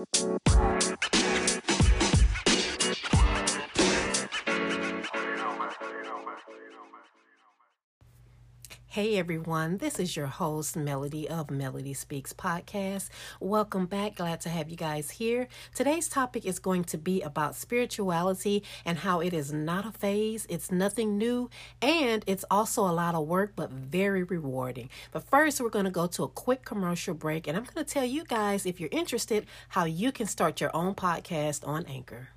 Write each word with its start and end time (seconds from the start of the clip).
Música 0.00 0.79
Hey 9.00 9.16
everyone, 9.16 9.78
this 9.78 9.98
is 9.98 10.14
your 10.14 10.26
host, 10.26 10.76
Melody 10.76 11.26
of 11.26 11.50
Melody 11.50 11.94
Speaks 11.94 12.34
Podcast. 12.34 13.08
Welcome 13.40 13.86
back. 13.86 14.16
Glad 14.16 14.42
to 14.42 14.50
have 14.50 14.68
you 14.68 14.76
guys 14.76 15.12
here. 15.12 15.48
Today's 15.74 16.06
topic 16.06 16.44
is 16.44 16.58
going 16.58 16.84
to 16.84 16.98
be 16.98 17.22
about 17.22 17.56
spirituality 17.56 18.62
and 18.84 18.98
how 18.98 19.20
it 19.20 19.32
is 19.32 19.54
not 19.54 19.86
a 19.86 19.90
phase, 19.90 20.46
it's 20.50 20.70
nothing 20.70 21.16
new, 21.16 21.48
and 21.80 22.22
it's 22.26 22.44
also 22.50 22.82
a 22.82 22.92
lot 22.92 23.14
of 23.14 23.26
work, 23.26 23.54
but 23.56 23.70
very 23.70 24.22
rewarding. 24.22 24.90
But 25.12 25.24
first, 25.24 25.62
we're 25.62 25.70
going 25.70 25.86
to 25.86 25.90
go 25.90 26.06
to 26.08 26.24
a 26.24 26.28
quick 26.28 26.66
commercial 26.66 27.14
break, 27.14 27.46
and 27.46 27.56
I'm 27.56 27.64
going 27.64 27.82
to 27.82 27.90
tell 27.90 28.04
you 28.04 28.24
guys, 28.24 28.66
if 28.66 28.80
you're 28.80 28.90
interested, 28.92 29.46
how 29.70 29.86
you 29.86 30.12
can 30.12 30.26
start 30.26 30.60
your 30.60 30.76
own 30.76 30.94
podcast 30.94 31.66
on 31.66 31.86
Anchor. 31.86 32.28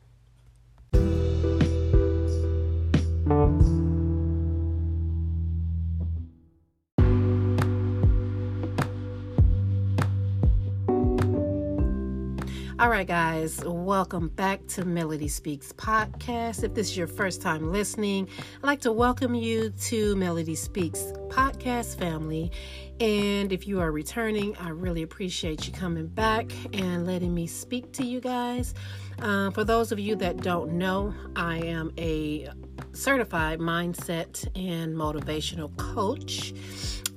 All 12.80 12.90
right, 12.90 13.06
guys, 13.06 13.64
welcome 13.64 14.30
back 14.30 14.66
to 14.70 14.84
Melody 14.84 15.28
Speaks 15.28 15.72
podcast. 15.74 16.64
If 16.64 16.74
this 16.74 16.90
is 16.90 16.98
your 16.98 17.06
first 17.06 17.40
time 17.40 17.72
listening, 17.72 18.28
I'd 18.64 18.66
like 18.66 18.82
to 18.82 18.92
welcome 18.92 19.36
you 19.36 19.70
to 19.70 20.16
Melody 20.16 20.56
Speaks 20.56 21.04
podcast 21.28 22.00
family. 22.00 22.52
And 23.00 23.52
if 23.52 23.68
you 23.68 23.80
are 23.80 23.92
returning, 23.92 24.58
I 24.58 24.70
really 24.70 25.04
appreciate 25.04 25.68
you 25.68 25.74
coming 25.74 26.08
back 26.08 26.52
and 26.74 27.06
letting 27.06 27.32
me 27.36 27.46
speak 27.46 27.92
to 27.94 28.04
you 28.04 28.20
guys. 28.20 28.74
Uh, 29.22 29.52
for 29.52 29.64
those 29.64 29.92
of 29.92 30.00
you 30.00 30.16
that 30.16 30.38
don't 30.38 30.74
know, 30.74 31.14
I 31.36 31.58
am 31.58 31.92
a 32.00 32.50
certified 32.94 33.60
mindset 33.60 34.48
and 34.56 34.96
motivational 34.96 35.78
coach. 35.78 36.56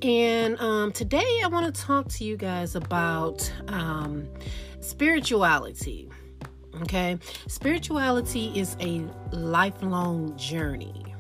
And 0.02 0.60
um, 0.60 0.92
today 0.92 1.40
I 1.42 1.48
want 1.48 1.74
to 1.74 1.82
talk 1.82 2.08
to 2.08 2.24
you 2.24 2.36
guys 2.36 2.74
about. 2.76 3.50
Um, 3.68 4.28
Spirituality. 4.86 6.08
Okay? 6.82 7.18
Spirituality 7.48 8.52
is 8.54 8.76
a 8.78 9.04
lifelong 9.32 10.36
journey, 10.36 11.12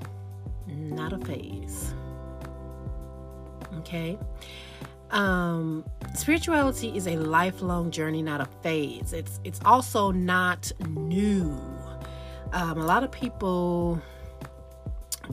not 0.68 1.12
a 1.12 1.18
phase. 1.18 1.92
Okay? 3.78 4.18
Um, 5.10 5.84
spirituality 6.14 6.96
is 6.96 7.08
a 7.08 7.16
lifelong 7.16 7.90
journey, 7.90 8.22
not 8.22 8.40
a 8.40 8.46
phase. 8.62 9.12
It's 9.12 9.40
it's 9.42 9.60
also 9.64 10.12
not 10.12 10.70
new. 10.86 11.50
Um, 12.52 12.78
a 12.78 12.86
lot 12.86 13.02
of 13.02 13.10
people 13.10 14.00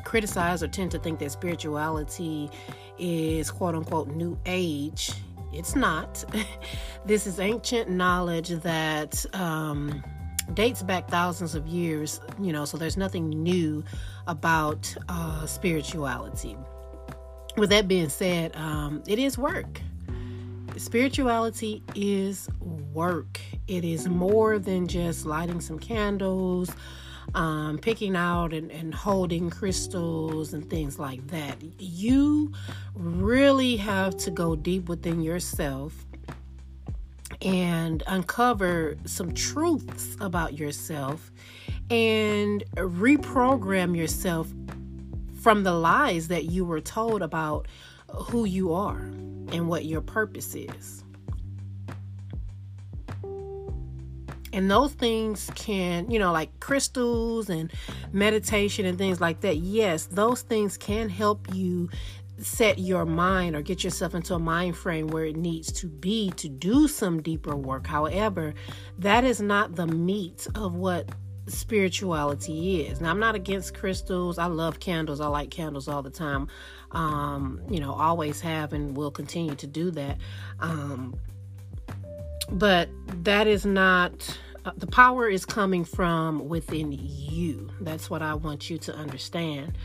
criticize 0.06 0.64
or 0.64 0.68
tend 0.68 0.90
to 0.90 0.98
think 0.98 1.20
that 1.20 1.32
spirituality 1.32 2.50
is 2.98 3.52
quote 3.52 3.76
unquote 3.76 4.08
new 4.08 4.40
age 4.48 5.12
it's 5.54 5.76
not. 5.76 6.24
this 7.06 7.28
is 7.28 7.40
ancient 7.40 7.90
knowledge 7.90 8.50
that 8.50 9.26
um, 9.34 10.04
dates 10.54 10.84
back 10.84 11.10
thousands 11.10 11.56
of 11.56 11.68
years, 11.68 12.20
you 12.42 12.52
know, 12.52 12.66
so 12.66 12.78
there's 12.78 12.98
nothing 12.98 13.30
new 13.30 13.84
about 14.28 14.94
uh, 15.10 15.46
spirituality. 15.46 16.58
With 17.56 17.70
that 17.70 17.88
being 17.88 18.10
said, 18.10 18.56
um, 18.56 19.04
it 19.08 19.20
is 19.20 19.38
work. 19.38 19.82
Spirituality 20.78 21.84
is 21.94 22.50
work. 22.94 23.40
It 23.68 23.86
is 23.86 24.08
more 24.08 24.58
than 24.58 24.88
just 24.88 25.26
lighting 25.26 25.62
some 25.62 25.78
candles, 25.78 26.72
um, 27.36 27.78
picking 27.80 28.16
out 28.16 28.54
and, 28.54 28.72
and 28.72 28.94
holding 28.94 29.50
crystals 29.50 30.54
and 30.54 30.70
things 30.70 31.00
like 31.00 31.26
that. 31.28 31.58
You 31.80 32.54
really 32.96 33.78
have 33.78 34.18
to 34.18 34.32
go 34.32 34.56
deep 34.56 34.88
within 34.88 35.22
yourself 35.22 36.06
and 37.42 38.04
uncover 38.08 38.96
some 39.06 39.34
truths 39.34 40.16
about 40.22 40.58
yourself 40.58 41.32
and 41.90 42.64
reprogram 42.76 43.98
yourself 43.98 44.48
from 45.42 45.64
the 45.64 45.74
lies 45.74 46.30
that 46.30 46.46
you 46.46 46.64
were 46.64 46.80
told 46.80 47.22
about 47.22 47.68
who 48.08 48.46
you 48.46 48.74
are 48.74 49.02
and 49.52 49.68
what 49.68 49.86
your 49.86 50.02
purpose 50.02 50.56
is. 50.56 51.04
And 54.54 54.70
those 54.70 54.94
things 54.94 55.50
can, 55.56 56.10
you 56.10 56.20
know, 56.20 56.32
like 56.32 56.60
crystals 56.60 57.50
and 57.50 57.72
meditation 58.12 58.86
and 58.86 58.98
things 58.98 59.20
like 59.20 59.42
that. 59.42 59.58
Yes, 59.58 60.06
those 60.06 60.44
things 60.44 60.78
can 60.78 61.10
help 61.10 61.54
you 61.54 61.90
set 62.38 62.80
your 62.80 63.06
mind 63.06 63.56
or 63.56 63.62
get 63.62 63.84
yourself 63.84 64.16
into 64.16 64.36
a 64.36 64.40
mind 64.40 64.76
frame 64.76 65.08
where 65.08 65.26
it 65.26 65.36
needs 65.36 65.72
to 65.72 65.88
be 65.88 66.32
to 66.32 66.50
do 66.50 66.88
some 66.88 67.22
deeper 67.22 67.56
work. 67.56 67.88
However, 67.88 68.54
that 69.00 69.24
is 69.24 69.42
not 69.42 69.76
the 69.76 69.88
meat 69.88 70.48
of 70.56 70.76
what 70.76 71.10
spirituality 71.48 72.82
is. 72.82 73.02
Now, 73.02 73.12
I'm 73.12 73.20
not 73.20 73.36
against 73.36 73.74
crystals. 73.74 74.38
I 74.38 74.46
love 74.46 74.80
candles. 74.80 75.20
I 75.20 75.28
like 75.28 75.50
candles 75.50 75.88
all 75.88 76.02
the 76.02 76.10
time. 76.10 76.48
Um, 76.92 77.62
you 77.70 77.80
know, 77.80 77.94
always 77.94 78.40
have 78.42 78.74
and 78.74 78.96
will 78.96 79.12
continue 79.12 79.56
to 79.56 79.68
do 79.68 79.92
that. 79.92 80.18
Um, 80.60 81.20
but 82.52 82.90
that 83.24 83.48
is 83.48 83.66
not 83.66 84.38
uh, 84.66 84.72
the 84.78 84.88
power 84.88 85.28
is 85.28 85.46
coming 85.46 85.84
from 85.84 86.48
within 86.48 86.92
you. 86.92 87.70
That's 87.82 88.10
what 88.10 88.22
i 88.22 88.34
want 88.34 88.70
you 88.70 88.78
to 88.80 88.96
understand. 88.96 89.78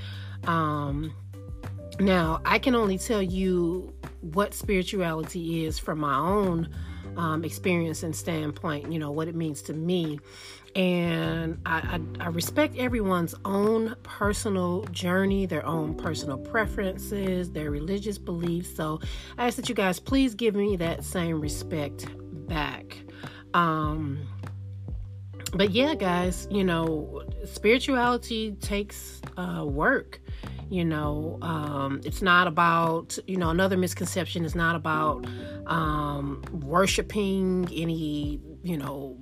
Um 0.45 1.13
now 2.01 2.41
i 2.45 2.59
can 2.61 2.77
only 2.77 2.97
tell 2.97 3.23
you 3.23 3.93
what 4.21 4.55
spirituality 4.55 5.65
is 5.65 5.81
from 5.81 5.99
my 5.99 6.17
own 6.17 6.69
um, 7.17 7.45
experience 7.45 8.05
and 8.05 8.15
standpoint 8.15 8.93
you 8.93 8.99
know 9.01 9.11
what 9.11 9.27
it 9.29 9.35
means 9.35 9.63
to 9.63 9.73
me. 9.73 10.21
And 10.77 11.59
I, 11.67 11.99
I, 12.21 12.25
I, 12.25 12.29
respect 12.29 12.77
everyone's 12.77 13.35
own 13.45 13.97
personal 14.05 14.83
journey, 14.93 15.47
their 15.47 15.65
own 15.67 15.95
personal 15.95 16.39
preferences, 16.39 17.51
their 17.51 17.71
religious 17.71 18.19
beliefs. 18.19 18.77
So 18.77 19.01
I 19.39 19.47
ask 19.47 19.57
that 19.57 19.69
you 19.69 19.75
guys 19.75 19.99
please 19.99 20.35
give 20.35 20.55
me 20.55 20.77
that 20.77 21.05
same 21.05 21.41
respect 21.41 22.07
back. 22.49 22.99
Um, 23.55 24.27
but 25.55 25.71
yeah, 25.71 25.95
guys, 25.95 26.47
you 26.51 26.65
know, 26.65 27.23
spirituality 27.45 28.53
takes 28.61 29.21
uh, 29.37 29.65
work. 29.65 30.21
You 30.71 30.85
know, 30.85 31.39
um, 31.41 32.03
it's 32.05 32.21
not 32.21 32.47
about, 32.47 33.19
you 33.27 33.39
know, 33.39 33.49
another 33.49 33.79
misconception 33.79 34.45
is 34.45 34.55
not 34.55 34.77
about 34.77 35.27
um, 35.67 36.43
worshiping 36.53 37.67
any, 37.75 38.39
you 38.63 38.77
know, 38.77 39.17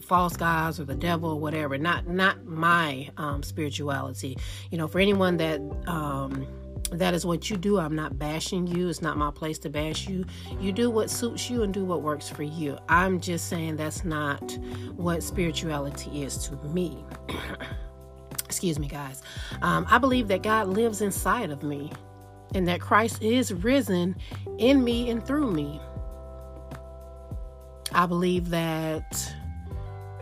false 0.00 0.36
gods 0.36 0.80
or 0.80 0.84
the 0.84 0.94
devil 0.94 1.30
or 1.30 1.40
whatever. 1.40 1.76
Not 1.76 2.08
not 2.08 2.46
my 2.46 3.10
um, 3.18 3.42
spirituality. 3.42 4.38
You 4.70 4.78
know, 4.78 4.88
for 4.88 4.98
anyone 4.98 5.36
that 5.36 5.60
um, 5.86 6.46
that 6.92 7.14
is 7.14 7.26
what 7.26 7.50
you 7.50 7.56
do. 7.56 7.78
I'm 7.78 7.94
not 7.94 8.18
bashing 8.18 8.66
you. 8.66 8.88
It's 8.88 9.02
not 9.02 9.16
my 9.16 9.30
place 9.30 9.58
to 9.60 9.70
bash 9.70 10.08
you. 10.08 10.24
You 10.60 10.72
do 10.72 10.90
what 10.90 11.10
suits 11.10 11.50
you 11.50 11.62
and 11.62 11.74
do 11.74 11.84
what 11.84 12.02
works 12.02 12.28
for 12.28 12.42
you. 12.42 12.78
I'm 12.88 13.20
just 13.20 13.48
saying 13.48 13.76
that's 13.76 14.04
not 14.04 14.52
what 14.94 15.22
spirituality 15.22 16.22
is 16.22 16.48
to 16.48 16.56
me. 16.68 17.04
Excuse 18.44 18.78
me, 18.78 18.86
guys. 18.88 19.22
Um, 19.62 19.86
I 19.90 19.98
believe 19.98 20.28
that 20.28 20.42
God 20.42 20.68
lives 20.68 21.00
inside 21.00 21.50
of 21.50 21.62
me 21.62 21.92
and 22.54 22.66
that 22.68 22.80
Christ 22.80 23.22
is 23.22 23.52
risen 23.52 24.16
in 24.58 24.84
me 24.84 25.10
and 25.10 25.24
through 25.24 25.50
me. 25.50 25.80
I 27.92 28.06
believe 28.06 28.50
that 28.50 29.34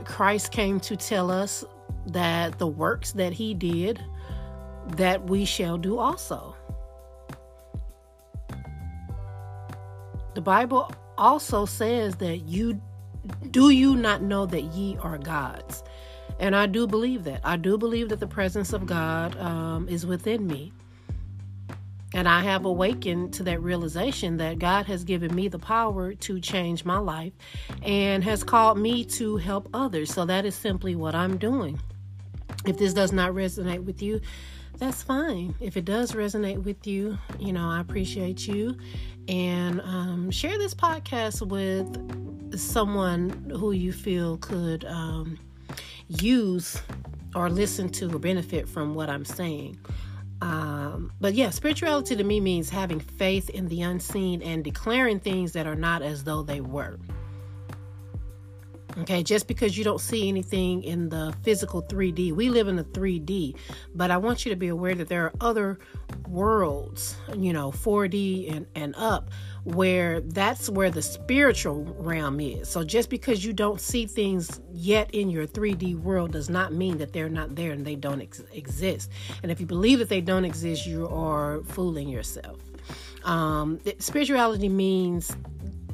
Christ 0.05 0.53
came 0.53 0.81
to 0.81 0.97
tell 0.97 1.31
us 1.31 1.65
that 2.07 2.59
the 2.59 2.67
works 2.67 3.13
that 3.13 3.33
he 3.33 3.55
did 3.55 4.03
that 4.89 5.29
we 5.29 5.45
shall 5.45 5.79
do 5.79 5.99
also. 5.99 6.57
Bible 10.45 10.93
also 11.17 11.65
says 11.67 12.17
that 12.17 12.49
you 12.49 12.81
do 13.51 13.71
you 13.71 13.97
not 13.97 14.23
know 14.23 14.45
that 14.47 14.63
ye 14.63 14.99
are 14.99 15.19
gods? 15.19 15.83
And 16.39 16.55
I 16.55 16.67
do 16.67 16.87
believe 16.87 17.25
that. 17.25 17.41
I 17.45 17.57
do 17.57 17.79
believe 17.79 18.09
that 18.11 18.21
the 18.21 18.27
presence 18.27 18.73
of 18.73 18.87
God 18.87 19.37
um, 19.39 19.89
is 19.89 20.05
within 20.05 20.47
me. 20.47 20.73
And 22.13 22.29
I 22.29 22.43
have 22.43 22.65
awakened 22.65 23.33
to 23.35 23.43
that 23.45 23.61
realization 23.63 24.37
that 24.37 24.59
God 24.59 24.87
has 24.87 25.03
given 25.05 25.35
me 25.35 25.49
the 25.49 25.59
power 25.59 26.15
to 26.15 26.41
change 26.41 26.85
my 26.85 26.99
life 26.99 27.33
and 27.83 28.23
has 28.23 28.45
called 28.45 28.79
me 28.79 29.05
to 29.07 29.37
help 29.37 29.69
others. 29.75 30.13
So 30.13 30.25
that 30.25 30.45
is 30.45 30.55
simply 30.55 30.95
what 30.95 31.15
I'm 31.15 31.39
doing. 31.39 31.81
If 32.67 32.79
this 32.79 32.95
does 32.95 33.13
not 33.13 33.33
resonate 33.33 33.85
with 33.85 34.01
you, 34.01 34.21
that's 34.79 35.03
fine. 35.03 35.55
If 35.61 35.77
it 35.77 35.85
does 35.85 36.13
resonate 36.13 36.63
with 36.63 36.87
you, 36.87 37.19
you 37.39 37.53
know, 37.53 37.69
I 37.69 37.81
appreciate 37.81 38.47
you. 38.47 38.77
And 39.29 39.81
um, 39.81 40.31
share 40.31 40.59
this 40.59 40.75
podcast 40.75 41.47
with 41.47 42.59
someone 42.59 43.51
who 43.51 43.73
you 43.73 43.93
feel 43.93 44.37
could 44.39 44.85
um, 44.85 45.39
use 46.09 46.81
or 47.35 47.51
listen 47.51 47.89
to 47.91 48.15
or 48.15 48.19
benefit 48.19 48.69
from 48.69 48.95
what 48.95 49.09
I'm 49.09 49.25
saying. 49.25 49.79
Um, 50.43 51.13
but 51.21 51.35
yeah, 51.35 51.51
spirituality 51.51 52.17
to 52.17 52.25
me 52.25 52.41
means 52.41 52.69
having 52.69 53.01
faith 53.01 53.49
in 53.51 53.69
the 53.69 53.83
unseen 53.83 54.43
and 54.43 54.63
declaring 54.63 55.21
things 55.21 55.53
that 55.53 55.67
are 55.67 55.75
not 55.75 56.03
as 56.03 56.25
though 56.25 56.43
they 56.43 56.61
were. 56.61 56.99
Okay, 58.99 59.25
just 59.25 59.49
because 59.49 59.77
you 59.77 59.83
don't 59.83 60.01
see 60.01 60.29
anything 60.29 60.85
in 60.85 61.09
the 61.09 61.35
physical 61.43 61.83
3D, 61.83 62.33
we 62.33 62.49
live 62.49 62.69
in 62.69 62.77
the 62.77 62.85
3D, 62.85 63.57
but 63.93 64.13
I 64.13 64.17
want 64.17 64.47
you 64.47 64.51
to 64.51 64.57
be 64.57 64.69
aware 64.69 64.95
that 64.95 65.09
there 65.09 65.25
are 65.25 65.33
other 65.41 65.81
worlds, 66.29 67.17
you 67.37 67.53
know, 67.53 67.73
4D 67.73 68.55
and, 68.55 68.67
and 68.77 68.95
up, 68.97 69.31
where 69.65 70.21
that's 70.21 70.71
where 70.71 70.91
the 70.91 71.03
spiritual 71.03 71.83
realm 71.99 72.39
is. 72.39 72.69
So 72.69 72.85
just 72.85 73.11
because 73.11 73.45
you 73.45 73.53
don't 73.53 73.81
see 73.81 74.07
things 74.07 74.61
yet 74.73 75.13
in 75.13 75.29
your 75.29 75.49
3D 75.49 76.01
world 76.01 76.31
does 76.31 76.49
not 76.49 76.73
mean 76.73 76.99
that 76.99 77.13
they're 77.13 77.29
not 77.29 77.57
there 77.57 77.73
and 77.73 77.85
they 77.85 77.97
don't 77.97 78.23
ex- 78.23 78.45
exist. 78.53 79.11
And 79.43 79.51
if 79.51 79.59
you 79.59 79.67
believe 79.67 79.99
that 79.99 80.09
they 80.09 80.21
don't 80.21 80.45
exist, 80.45 80.87
you 80.87 81.09
are 81.09 81.63
fooling 81.65 82.09
yourself. 82.09 82.61
Um, 83.25 83.81
spirituality 83.99 84.69
means 84.69 85.35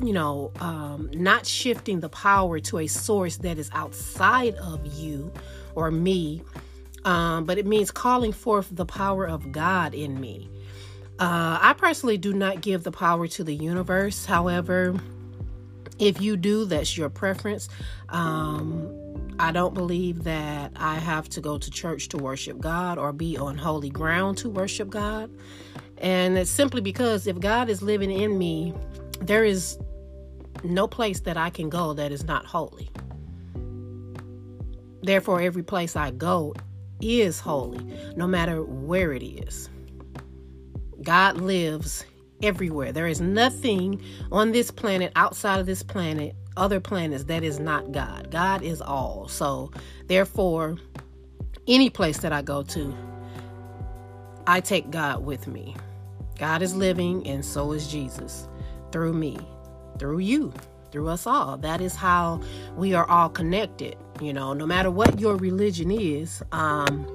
you 0.02 0.12
know, 0.12 0.50
um, 0.60 1.10
not 1.12 1.46
shifting 1.46 2.00
the 2.00 2.08
power 2.08 2.60
to 2.60 2.78
a 2.78 2.86
source 2.86 3.36
that 3.38 3.58
is 3.58 3.70
outside 3.72 4.54
of 4.56 4.86
you 4.86 5.32
or 5.74 5.90
me, 5.90 6.42
um, 7.04 7.44
but 7.44 7.58
it 7.58 7.66
means 7.66 7.90
calling 7.90 8.32
forth 8.32 8.68
the 8.72 8.86
power 8.86 9.26
of 9.26 9.52
God 9.52 9.94
in 9.94 10.20
me. 10.20 10.48
Uh, 11.18 11.58
I 11.60 11.74
personally 11.74 12.16
do 12.16 12.32
not 12.32 12.62
give 12.62 12.82
the 12.82 12.92
power 12.92 13.28
to 13.28 13.44
the 13.44 13.54
universe. 13.54 14.24
However, 14.24 14.98
if 15.98 16.20
you 16.20 16.36
do, 16.36 16.64
that's 16.64 16.96
your 16.96 17.10
preference. 17.10 17.68
Um, 18.08 18.90
I 19.38 19.52
don't 19.52 19.74
believe 19.74 20.24
that 20.24 20.72
I 20.76 20.96
have 20.96 21.28
to 21.30 21.40
go 21.40 21.58
to 21.58 21.70
church 21.70 22.08
to 22.08 22.18
worship 22.18 22.58
God 22.58 22.98
or 22.98 23.12
be 23.12 23.36
on 23.36 23.58
holy 23.58 23.90
ground 23.90 24.38
to 24.38 24.48
worship 24.48 24.88
God. 24.88 25.30
And 25.98 26.38
it's 26.38 26.50
simply 26.50 26.80
because 26.80 27.26
if 27.26 27.38
God 27.38 27.68
is 27.68 27.82
living 27.82 28.10
in 28.10 28.38
me, 28.38 28.72
there 29.20 29.44
is 29.44 29.78
no 30.64 30.86
place 30.86 31.20
that 31.20 31.36
I 31.36 31.50
can 31.50 31.68
go 31.68 31.92
that 31.94 32.12
is 32.12 32.24
not 32.24 32.44
holy. 32.44 32.90
Therefore, 35.02 35.40
every 35.40 35.62
place 35.62 35.96
I 35.96 36.10
go 36.10 36.54
is 37.00 37.40
holy, 37.40 37.84
no 38.16 38.26
matter 38.26 38.62
where 38.62 39.12
it 39.12 39.22
is. 39.22 39.70
God 41.02 41.38
lives 41.38 42.04
everywhere. 42.42 42.92
There 42.92 43.06
is 43.06 43.20
nothing 43.20 44.02
on 44.30 44.52
this 44.52 44.70
planet, 44.70 45.12
outside 45.16 45.60
of 45.60 45.66
this 45.66 45.82
planet, 45.82 46.34
other 46.56 46.80
planets 46.80 47.24
that 47.24 47.42
is 47.42 47.58
not 47.58 47.92
God. 47.92 48.30
God 48.30 48.62
is 48.62 48.82
all. 48.82 49.28
So, 49.28 49.70
therefore, 50.06 50.76
any 51.66 51.88
place 51.88 52.18
that 52.18 52.32
I 52.32 52.42
go 52.42 52.62
to, 52.64 52.94
I 54.46 54.60
take 54.60 54.90
God 54.90 55.24
with 55.24 55.46
me. 55.46 55.76
God 56.38 56.60
is 56.60 56.74
living, 56.74 57.26
and 57.26 57.44
so 57.44 57.72
is 57.72 57.88
Jesus 57.90 58.48
through 58.92 59.12
me 59.12 59.38
through 60.00 60.18
you, 60.18 60.52
through 60.90 61.08
us 61.08 61.26
all. 61.26 61.58
That 61.58 61.80
is 61.80 61.94
how 61.94 62.40
we 62.76 62.94
are 62.94 63.08
all 63.08 63.28
connected. 63.28 63.96
You 64.20 64.32
know, 64.32 64.52
no 64.54 64.66
matter 64.66 64.90
what 64.90 65.20
your 65.20 65.36
religion 65.36 65.92
is. 65.92 66.42
Um, 66.50 67.06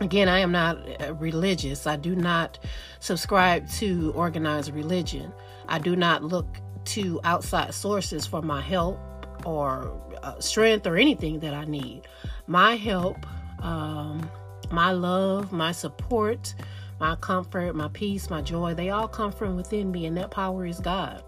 again, 0.00 0.28
I 0.28 0.38
am 0.38 0.52
not 0.52 0.78
uh, 1.02 1.14
religious. 1.14 1.86
I 1.86 1.96
do 1.96 2.14
not 2.14 2.58
subscribe 3.00 3.68
to 3.70 4.12
organized 4.14 4.72
religion. 4.72 5.32
I 5.68 5.78
do 5.78 5.96
not 5.96 6.22
look 6.22 6.46
to 6.84 7.20
outside 7.24 7.74
sources 7.74 8.26
for 8.26 8.42
my 8.42 8.60
help 8.60 8.98
or 9.46 9.92
uh, 10.22 10.38
strength 10.40 10.86
or 10.86 10.96
anything 10.96 11.40
that 11.40 11.54
I 11.54 11.64
need. 11.64 12.02
My 12.46 12.76
help, 12.76 13.26
um, 13.60 14.30
my 14.70 14.92
love, 14.92 15.52
my 15.52 15.72
support, 15.72 16.54
my 17.00 17.16
comfort, 17.16 17.74
my 17.74 17.88
peace, 17.88 18.30
my 18.30 18.42
joy, 18.42 18.74
they 18.74 18.90
all 18.90 19.08
come 19.08 19.32
from 19.32 19.56
within 19.56 19.90
me, 19.90 20.06
and 20.06 20.16
that 20.16 20.30
power 20.30 20.66
is 20.66 20.80
God. 20.80 21.22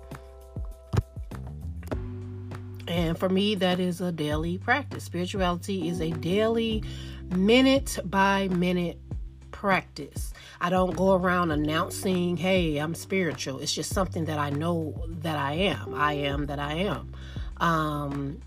And 2.89 3.19
for 3.19 3.29
me, 3.29 3.55
that 3.57 3.81
is 3.81 4.01
a 4.01 4.13
daily 4.13 4.59
practice. 4.59 5.05
Spirituality 5.05 5.89
is 5.89 6.01
a 6.01 6.11
daily, 6.11 6.85
minute 7.31 7.99
by 8.05 8.49
minute 8.49 8.99
practice. 9.51 10.33
I 10.61 10.71
don't 10.71 10.97
go 10.97 11.15
around 11.15 11.51
announcing, 11.51 12.37
hey, 12.37 12.77
I'm 12.77 12.95
spiritual. 12.95 13.59
It's 13.61 13.75
just 13.75 13.93
something 13.93 14.27
that 14.27 14.39
I 14.39 14.51
know 14.51 15.05
that 15.09 15.37
I 15.37 15.53
am. 15.55 15.95
I 15.95 16.15
am 16.15 16.47
that 16.47 16.59
I 16.59 16.75
am. 16.75 17.13
Um, 17.59 18.41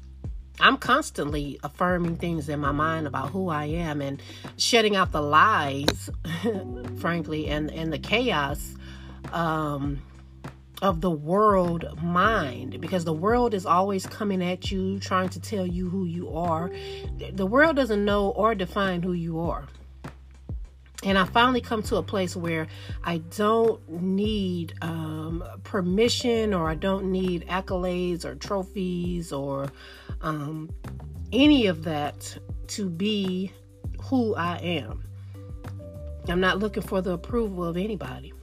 I'm 0.61 0.77
constantly 0.77 1.59
affirming 1.63 2.17
things 2.17 2.49
in 2.49 2.59
my 2.59 2.71
mind 2.71 3.07
about 3.07 3.29
who 3.29 3.49
I 3.49 3.65
am 3.65 4.01
and 4.01 4.21
shutting 4.57 4.95
out 4.95 5.11
the 5.11 5.21
lies, 5.21 6.09
frankly, 6.99 7.47
and, 7.47 7.71
and 7.71 7.93
the 7.93 7.99
chaos 7.99 8.75
um, 9.31 10.01
of 10.81 11.01
the 11.01 11.11
world 11.11 12.01
mind 12.01 12.79
because 12.79 13.03
the 13.03 13.13
world 13.13 13.53
is 13.53 13.65
always 13.65 14.05
coming 14.05 14.43
at 14.43 14.71
you 14.71 14.99
trying 14.99 15.29
to 15.29 15.39
tell 15.39 15.65
you 15.65 15.89
who 15.89 16.05
you 16.05 16.35
are. 16.35 16.71
The 17.31 17.45
world 17.45 17.75
doesn't 17.75 18.03
know 18.03 18.29
or 18.29 18.55
define 18.55 19.01
who 19.01 19.13
you 19.13 19.39
are. 19.39 19.67
And 21.03 21.17
I 21.17 21.23
finally 21.23 21.61
come 21.61 21.81
to 21.83 21.95
a 21.95 22.03
place 22.03 22.35
where 22.35 22.67
I 23.03 23.19
don't 23.19 23.87
need 23.89 24.73
um, 24.81 25.43
permission 25.63 26.53
or 26.53 26.69
I 26.69 26.75
don't 26.75 27.11
need 27.11 27.47
accolades 27.47 28.25
or 28.25 28.35
trophies 28.35 29.31
or 29.31 29.71
um, 30.21 30.69
any 31.31 31.67
of 31.67 31.83
that 31.85 32.37
to 32.67 32.89
be 32.89 33.53
who 34.01 34.35
I 34.35 34.57
am. 34.57 35.05
I'm 36.27 36.41
not 36.41 36.59
looking 36.59 36.83
for 36.83 37.01
the 37.01 37.13
approval 37.13 37.63
of 37.63 37.77
anybody. 37.77 38.33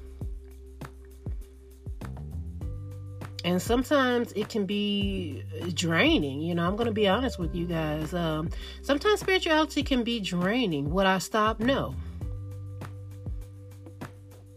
And 3.47 3.63
sometimes 3.63 4.33
it 4.33 4.49
can 4.49 4.67
be 4.67 5.45
draining 5.73 6.43
you 6.43 6.55
know 6.55 6.67
i'm 6.67 6.75
gonna 6.75 6.91
be 6.91 7.07
honest 7.07 7.39
with 7.39 7.55
you 7.55 7.65
guys 7.65 8.13
um, 8.13 8.51
sometimes 8.83 9.21
spirituality 9.21 9.83
can 9.83 10.03
be 10.03 10.21
draining. 10.21 10.91
Would 10.91 11.07
i 11.07 11.19
stop? 11.19 11.61
No. 11.61 11.95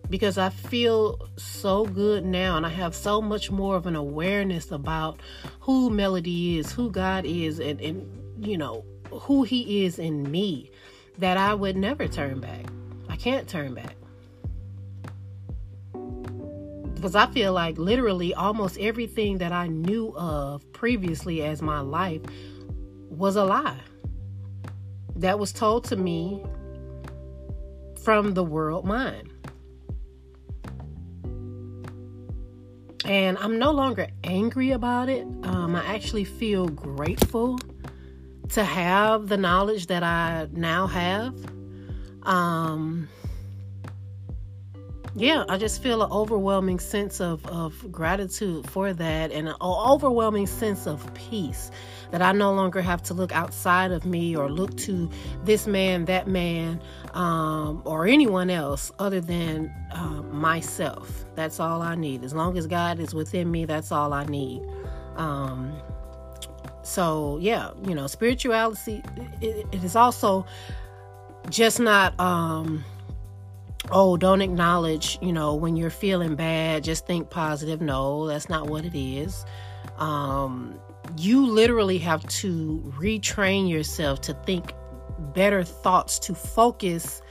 Because 0.10 0.40
i 0.40 0.50
feel 0.50 1.30
so 1.38 1.86
good 1.86 2.26
now 2.26 2.58
and 2.58 2.66
i 2.66 2.70
have 2.70 2.96
so 2.96 3.22
much 3.22 3.52
more 3.52 3.76
of 3.76 3.86
an 3.86 3.96
awareness 3.96 4.72
about 4.72 5.20
who 5.60 5.92
melody 5.92 6.58
is 6.58 6.72
who 6.72 6.90
god 6.90 7.26
is 7.26 7.60
and, 7.60 7.80
and 7.80 8.46
you 8.46 8.58
know 8.58 8.84
who 9.12 9.44
he 9.44 9.86
is 9.86 10.00
in 10.00 10.30
me 10.32 10.72
that 11.20 11.38
i 11.38 11.54
would 11.54 11.78
never 11.78 12.08
turn 12.08 12.40
back. 12.40 12.66
I 13.08 13.18
can't 13.18 13.48
turn 13.48 13.76
back 13.76 13.99
because 17.00 17.16
I 17.16 17.28
feel 17.28 17.54
like 17.54 17.78
literally 17.78 18.34
almost 18.34 18.78
everything 18.78 19.38
that 19.38 19.54
I 19.54 19.68
knew 19.68 20.14
of 20.18 20.70
previously 20.74 21.42
as 21.44 21.62
my 21.62 21.80
life 21.80 22.22
was 23.10 23.38
a 23.38 23.46
lie 23.46 23.80
that 25.16 25.40
was 25.40 25.54
told 25.54 25.86
to 25.86 25.96
me 25.96 26.44
from 28.04 28.34
the 28.34 28.44
world 28.44 28.84
mind. 28.84 29.32
And 33.06 33.38
I'm 33.38 33.58
no 33.58 33.72
longer 33.72 34.10
angry 34.26 34.72
about 34.72 35.08
it. 35.08 35.26
Um, 35.44 35.78
I 35.78 35.86
actually 35.86 36.26
feel 36.26 36.68
grateful 36.68 37.60
to 38.50 38.64
have 38.64 39.30
the 39.30 39.38
knowledge 39.38 39.88
that 39.88 40.04
I 40.04 40.50
now 40.52 40.86
have. 40.88 41.34
Um, 42.24 43.08
yeah, 45.16 45.44
I 45.50 45.58
just 45.58 45.82
feel 45.82 46.04
an 46.04 46.12
overwhelming 46.12 46.80
sense 46.80 47.20
of, 47.20 47.46
of 47.48 47.92
gratitude 47.92 48.70
for 48.70 48.94
that 48.94 49.32
and 49.32 49.48
an 49.48 49.56
overwhelming 49.62 50.48
sense 50.48 50.86
of 50.86 51.12
peace 51.14 51.72
that 52.12 52.22
I 52.22 52.32
no 52.32 52.54
longer 52.54 52.82
have 52.82 53.02
to 53.04 53.14
look 53.14 53.32
outside 53.32 53.92
of 53.92 54.06
me 54.06 54.36
or 54.36 54.50
look 54.50 54.76
to 54.78 55.10
this 55.44 55.68
man, 55.68 56.06
that 56.06 56.28
man, 56.28 56.82
um, 57.14 57.82
or 57.86 58.08
anyone 58.08 58.50
else 58.50 58.92
other 59.00 59.20
than 59.22 59.74
uh, 59.92 60.22
myself. 60.32 61.26
That's 61.36 61.60
all 61.60 61.82
I 61.82 61.96
need. 61.96 62.24
As 62.24 62.34
long 62.34 62.58
as 62.58 62.68
God 62.68 63.00
is 63.00 63.14
within 63.14 63.52
me, 63.52 63.66
that's 63.66 63.92
all 63.92 64.14
I 64.14 64.26
need. 64.26 64.62
Um, 65.16 65.74
so, 66.84 67.38
yeah, 67.42 67.72
you 67.84 67.94
know, 67.94 68.08
spirituality, 68.08 69.04
it, 69.42 69.68
it 69.72 69.84
is 69.84 69.96
also 69.96 70.46
just 71.50 71.80
not. 71.80 72.20
Um, 72.20 72.84
oh, 73.92 74.18
don't 74.18 74.42
acknowledge, 74.42 75.18
you 75.22 75.32
know, 75.32 75.56
when 75.56 75.76
you're 75.76 75.90
feeling 75.90 76.36
bad, 76.36 76.84
just 76.84 77.08
think 77.08 77.30
positive. 77.30 77.82
No, 77.82 78.28
that's 78.28 78.50
not 78.50 78.68
what 78.68 78.86
it 78.86 78.98
is. 78.98 79.46
Um, 79.98 80.80
you 81.18 81.46
literally 81.46 81.98
have 82.00 82.28
to 82.28 82.94
retrain 82.98 83.70
yourself 83.70 84.22
to 84.22 84.34
think 84.46 84.74
better 85.34 85.64
thoughts, 85.64 86.20
to 86.20 86.36
focus 86.36 87.22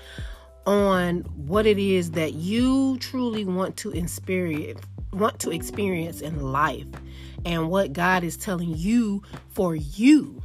on 0.66 1.20
what 1.46 1.64
it 1.64 1.78
is 1.78 2.10
that 2.12 2.34
you 2.34 2.98
truly 2.98 3.44
want 3.44 3.76
to 3.78 3.90
experience 3.92 4.80
want 5.12 5.38
to 5.38 5.50
experience 5.50 6.20
in 6.20 6.52
life 6.52 6.86
and 7.46 7.70
what 7.70 7.94
God 7.94 8.24
is 8.24 8.36
telling 8.36 8.76
you 8.76 9.22
for 9.48 9.74
you. 9.74 10.42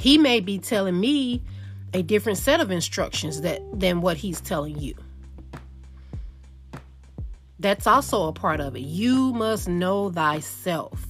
He 0.00 0.16
may 0.16 0.40
be 0.40 0.58
telling 0.58 0.98
me 0.98 1.42
a 1.94 2.02
different 2.02 2.38
set 2.38 2.60
of 2.60 2.70
instructions 2.70 3.40
that 3.40 3.60
than 3.78 4.00
what 4.00 4.16
he's 4.16 4.40
telling 4.40 4.78
you. 4.78 4.94
That's 7.58 7.86
also 7.86 8.28
a 8.28 8.32
part 8.32 8.60
of 8.60 8.76
it. 8.76 8.80
You 8.80 9.32
must 9.32 9.68
know 9.68 10.10
thyself. 10.10 11.06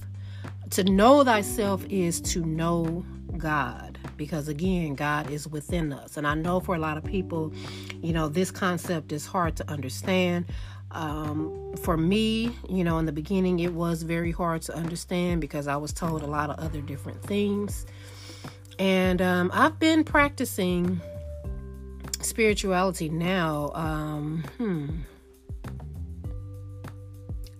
To 0.71 0.83
know 0.83 1.23
thyself 1.23 1.85
is 1.89 2.21
to 2.21 2.43
know 2.43 3.05
God 3.37 3.97
because 4.17 4.47
again 4.47 4.95
God 4.95 5.29
is 5.29 5.47
within 5.47 5.93
us. 5.93 6.17
And 6.17 6.27
I 6.27 6.33
know 6.35 6.59
for 6.59 6.75
a 6.75 6.79
lot 6.79 6.97
of 6.97 7.03
people, 7.03 7.53
you 8.01 8.13
know, 8.13 8.27
this 8.27 8.51
concept 8.51 9.11
is 9.11 9.25
hard 9.25 9.55
to 9.57 9.69
understand. 9.69 10.45
Um, 10.91 11.75
for 11.83 11.97
me, 11.97 12.55
you 12.67 12.83
know, 12.83 12.97
in 12.97 13.05
the 13.05 13.11
beginning, 13.11 13.59
it 13.59 13.73
was 13.73 14.03
very 14.03 14.31
hard 14.31 14.63
to 14.63 14.75
understand 14.75 15.39
because 15.41 15.67
I 15.67 15.77
was 15.77 15.93
told 15.93 16.23
a 16.23 16.27
lot 16.27 16.49
of 16.49 16.57
other 16.57 16.81
different 16.81 17.21
things. 17.23 17.85
And 18.79 19.21
um, 19.21 19.51
I've 19.53 19.77
been 19.77 20.05
practicing 20.05 21.01
spirituality 22.21 23.09
now. 23.09 23.71
Um, 23.73 24.43
hmm, 24.57 24.87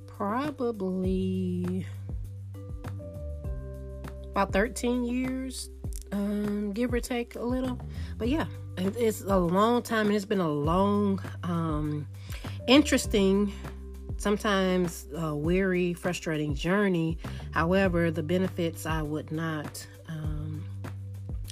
probably 0.08 1.86
about 4.32 4.54
13 4.54 5.04
years, 5.04 5.70
um, 6.14 6.72
give 6.72 6.94
or 6.94 7.02
take 7.02 7.36
a 7.36 7.44
little. 7.44 7.78
But 8.18 8.30
yeah, 8.30 8.46
it's 8.78 9.22
a 9.22 9.38
long 9.38 9.82
time 9.82 10.08
and 10.08 10.16
it's 10.16 10.24
been 10.24 10.40
a 10.40 10.50
long, 10.50 11.22
um, 11.44 12.08
interesting, 12.68 13.52
sometimes 14.16 15.08
uh, 15.22 15.36
weary, 15.36 15.94
frustrating 15.94 16.56
journey. 16.56 17.18
However, 17.52 18.10
the 18.10 18.24
benefits 18.24 18.86
I 18.86 19.02
would 19.02 19.34
not 19.34 19.86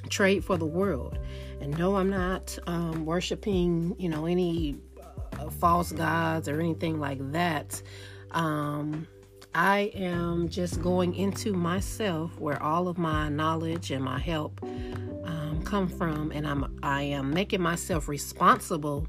trade 0.08 0.44
for 0.44 0.58
the 0.58 0.66
world. 0.66 1.18
And 1.62 1.78
no, 1.78 1.96
I'm 1.96 2.10
not 2.10 2.58
um, 2.68 3.06
worshiping, 3.06 3.96
you 3.98 4.10
know, 4.10 4.26
any 4.26 4.78
uh, 5.40 5.50
false 5.50 5.92
gods 5.92 6.48
or 6.48 6.60
anything 6.60 7.00
like 7.00 7.32
that. 7.32 7.82
Um, 8.32 9.08
I 9.56 9.92
am 9.96 10.50
just 10.50 10.82
going 10.82 11.16
into 11.16 11.54
myself 11.54 12.40
where 12.40 12.62
all 12.62 12.88
of 12.88 12.98
my 12.98 13.30
knowledge 13.30 13.90
and 13.90 14.04
my 14.04 14.20
help 14.20 14.62
um, 14.64 15.62
come 15.64 15.88
from, 15.88 16.32
and 16.32 16.46
I'm 16.48 16.80
I 16.84 17.02
am 17.04 17.32
making 17.34 17.62
myself 17.62 18.08
responsible 18.08 19.08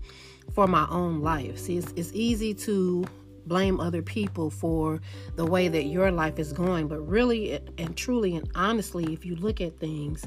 for 0.54 0.66
my 0.66 0.86
own 0.88 1.20
life. 1.20 1.58
See, 1.58 1.76
it's, 1.76 1.92
it's 1.96 2.12
easy 2.14 2.54
to 2.54 3.04
blame 3.48 3.80
other 3.80 4.02
people 4.02 4.50
for 4.50 5.00
the 5.36 5.46
way 5.46 5.68
that 5.68 5.84
your 5.84 6.10
life 6.10 6.38
is 6.38 6.52
going, 6.52 6.86
but 6.88 7.00
really 7.00 7.58
and 7.78 7.96
truly 7.96 8.36
and 8.36 8.50
honestly, 8.54 9.12
if 9.12 9.24
you 9.24 9.34
look 9.36 9.60
at 9.60 9.78
things, 9.78 10.24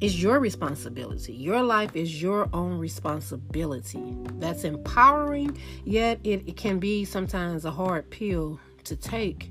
it's 0.00 0.14
your 0.14 0.40
responsibility. 0.40 1.34
Your 1.34 1.62
life 1.62 1.94
is 1.94 2.22
your 2.22 2.48
own 2.54 2.78
responsibility. 2.78 4.16
That's 4.38 4.64
empowering, 4.64 5.58
yet 5.84 6.20
it, 6.24 6.48
it 6.48 6.56
can 6.56 6.78
be 6.78 7.04
sometimes 7.04 7.66
a 7.66 7.70
hard 7.70 8.08
pill 8.08 8.58
to 8.84 8.96
take 8.96 9.50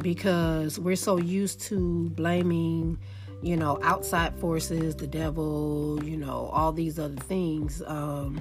because 0.00 0.78
we're 0.78 0.96
so 0.96 1.16
used 1.16 1.60
to 1.60 2.10
blaming, 2.10 2.98
you 3.40 3.56
know, 3.56 3.78
outside 3.82 4.36
forces, 4.38 4.94
the 4.94 5.06
devil, 5.06 6.00
you 6.04 6.16
know, 6.16 6.50
all 6.52 6.72
these 6.72 6.98
other 6.98 7.16
things, 7.16 7.82
um, 7.86 8.38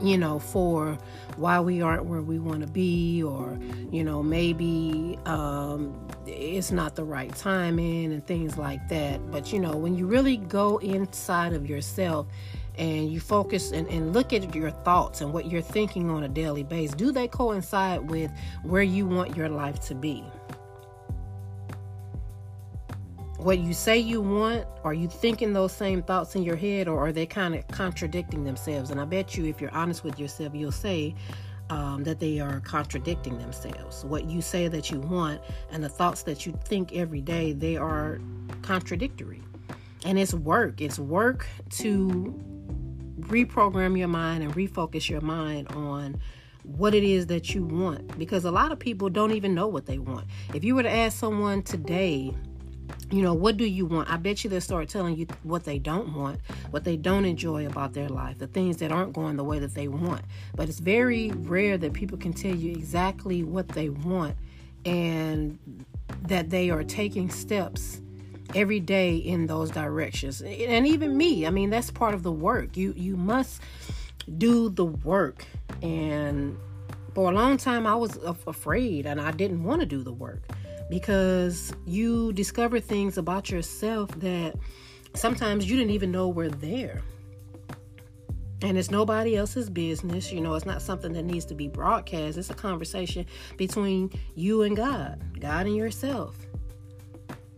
you 0.00 0.18
know, 0.18 0.38
for 0.38 0.98
why 1.36 1.60
we 1.60 1.82
aren't 1.82 2.04
where 2.06 2.22
we 2.22 2.38
want 2.38 2.60
to 2.60 2.66
be, 2.66 3.22
or, 3.22 3.58
you 3.90 4.04
know, 4.04 4.22
maybe 4.22 5.18
um, 5.26 6.08
it's 6.26 6.70
not 6.70 6.94
the 6.96 7.04
right 7.04 7.34
timing 7.34 8.12
and 8.12 8.26
things 8.26 8.56
like 8.56 8.88
that. 8.88 9.30
But, 9.30 9.52
you 9.52 9.58
know, 9.58 9.76
when 9.76 9.94
you 9.94 10.06
really 10.06 10.36
go 10.36 10.78
inside 10.78 11.52
of 11.52 11.68
yourself 11.68 12.26
and 12.76 13.12
you 13.12 13.20
focus 13.20 13.70
and, 13.72 13.86
and 13.88 14.12
look 14.12 14.32
at 14.32 14.54
your 14.54 14.70
thoughts 14.70 15.20
and 15.20 15.32
what 15.32 15.50
you're 15.50 15.62
thinking 15.62 16.10
on 16.10 16.24
a 16.24 16.28
daily 16.28 16.64
basis, 16.64 16.96
do 16.96 17.12
they 17.12 17.28
coincide 17.28 18.10
with 18.10 18.30
where 18.62 18.82
you 18.82 19.06
want 19.06 19.36
your 19.36 19.48
life 19.48 19.80
to 19.86 19.94
be? 19.94 20.24
What 23.44 23.58
you 23.58 23.74
say 23.74 23.98
you 23.98 24.22
want, 24.22 24.64
are 24.84 24.94
you 24.94 25.06
thinking 25.06 25.52
those 25.52 25.70
same 25.70 26.02
thoughts 26.02 26.34
in 26.34 26.44
your 26.44 26.56
head, 26.56 26.88
or 26.88 26.98
are 26.98 27.12
they 27.12 27.26
kind 27.26 27.54
of 27.54 27.68
contradicting 27.68 28.42
themselves? 28.42 28.90
And 28.90 28.98
I 28.98 29.04
bet 29.04 29.36
you, 29.36 29.44
if 29.44 29.60
you're 29.60 29.74
honest 29.74 30.02
with 30.02 30.18
yourself, 30.18 30.54
you'll 30.54 30.72
say, 30.72 31.14
um, 31.68 32.04
that 32.04 32.20
they 32.20 32.40
are 32.40 32.60
contradicting 32.60 33.36
themselves. 33.36 34.02
What 34.06 34.30
you 34.30 34.40
say 34.40 34.68
that 34.68 34.90
you 34.90 34.98
want 34.98 35.42
and 35.70 35.84
the 35.84 35.90
thoughts 35.90 36.22
that 36.22 36.46
you 36.46 36.58
think 36.64 36.94
every 36.94 37.20
day, 37.20 37.52
they 37.52 37.76
are 37.76 38.18
contradictory. 38.62 39.42
And 40.06 40.18
it's 40.18 40.32
work. 40.32 40.80
It's 40.80 40.98
work 40.98 41.46
to 41.72 42.42
reprogram 43.20 43.98
your 43.98 44.08
mind 44.08 44.42
and 44.42 44.54
refocus 44.54 45.10
your 45.10 45.20
mind 45.20 45.68
on 45.68 46.18
what 46.62 46.94
it 46.94 47.04
is 47.04 47.26
that 47.26 47.54
you 47.54 47.62
want 47.62 48.18
because 48.18 48.46
a 48.46 48.50
lot 48.50 48.72
of 48.72 48.78
people 48.78 49.10
don't 49.10 49.32
even 49.32 49.54
know 49.54 49.66
what 49.66 49.84
they 49.84 49.98
want. 49.98 50.26
If 50.54 50.64
you 50.64 50.74
were 50.74 50.82
to 50.82 50.90
ask 50.90 51.18
someone 51.18 51.62
today, 51.62 52.32
you 53.14 53.22
know, 53.22 53.32
what 53.32 53.56
do 53.56 53.64
you 53.64 53.86
want? 53.86 54.10
I 54.10 54.16
bet 54.16 54.42
you 54.42 54.50
they'll 54.50 54.60
start 54.60 54.88
telling 54.88 55.16
you 55.16 55.28
what 55.44 55.64
they 55.64 55.78
don't 55.78 56.14
want, 56.14 56.40
what 56.70 56.82
they 56.82 56.96
don't 56.96 57.24
enjoy 57.24 57.64
about 57.66 57.92
their 57.92 58.08
life, 58.08 58.38
the 58.38 58.48
things 58.48 58.78
that 58.78 58.90
aren't 58.90 59.12
going 59.12 59.36
the 59.36 59.44
way 59.44 59.60
that 59.60 59.74
they 59.74 59.86
want. 59.86 60.22
But 60.56 60.68
it's 60.68 60.80
very 60.80 61.30
rare 61.30 61.78
that 61.78 61.92
people 61.92 62.18
can 62.18 62.32
tell 62.32 62.54
you 62.54 62.72
exactly 62.72 63.44
what 63.44 63.68
they 63.68 63.88
want 63.88 64.34
and 64.84 65.58
that 66.22 66.50
they 66.50 66.70
are 66.70 66.82
taking 66.82 67.30
steps 67.30 68.00
every 68.54 68.80
day 68.80 69.16
in 69.16 69.46
those 69.46 69.70
directions 69.70 70.42
and 70.42 70.86
even 70.86 71.16
me 71.16 71.46
i 71.46 71.50
mean 71.50 71.70
that's 71.70 71.90
part 71.90 72.14
of 72.14 72.22
the 72.22 72.30
work 72.30 72.76
you 72.76 72.92
you 72.94 73.16
must 73.16 73.60
do 74.38 74.68
the 74.68 74.84
work 74.84 75.44
and 75.82 76.56
for 77.14 77.32
a 77.32 77.34
long 77.34 77.56
time 77.56 77.86
i 77.86 77.94
was 77.94 78.16
afraid 78.46 79.06
and 79.06 79.20
i 79.20 79.32
didn't 79.32 79.64
want 79.64 79.80
to 79.80 79.86
do 79.86 80.02
the 80.02 80.12
work 80.12 80.42
because 80.88 81.72
you 81.86 82.32
discover 82.32 82.80
things 82.80 83.18
about 83.18 83.50
yourself 83.50 84.10
that 84.20 84.54
sometimes 85.14 85.68
you 85.68 85.76
didn't 85.76 85.92
even 85.92 86.10
know 86.10 86.28
were 86.28 86.48
there. 86.48 87.02
And 88.62 88.78
it's 88.78 88.90
nobody 88.90 89.36
else's 89.36 89.68
business. 89.68 90.32
You 90.32 90.40
know 90.40 90.54
it's 90.54 90.64
not 90.64 90.80
something 90.80 91.12
that 91.12 91.24
needs 91.24 91.44
to 91.46 91.54
be 91.54 91.68
broadcast. 91.68 92.38
It's 92.38 92.50
a 92.50 92.54
conversation 92.54 93.26
between 93.56 94.10
you 94.34 94.62
and 94.62 94.76
god 94.76 95.20
god 95.40 95.66
and 95.66 95.76
yourself. 95.76 96.36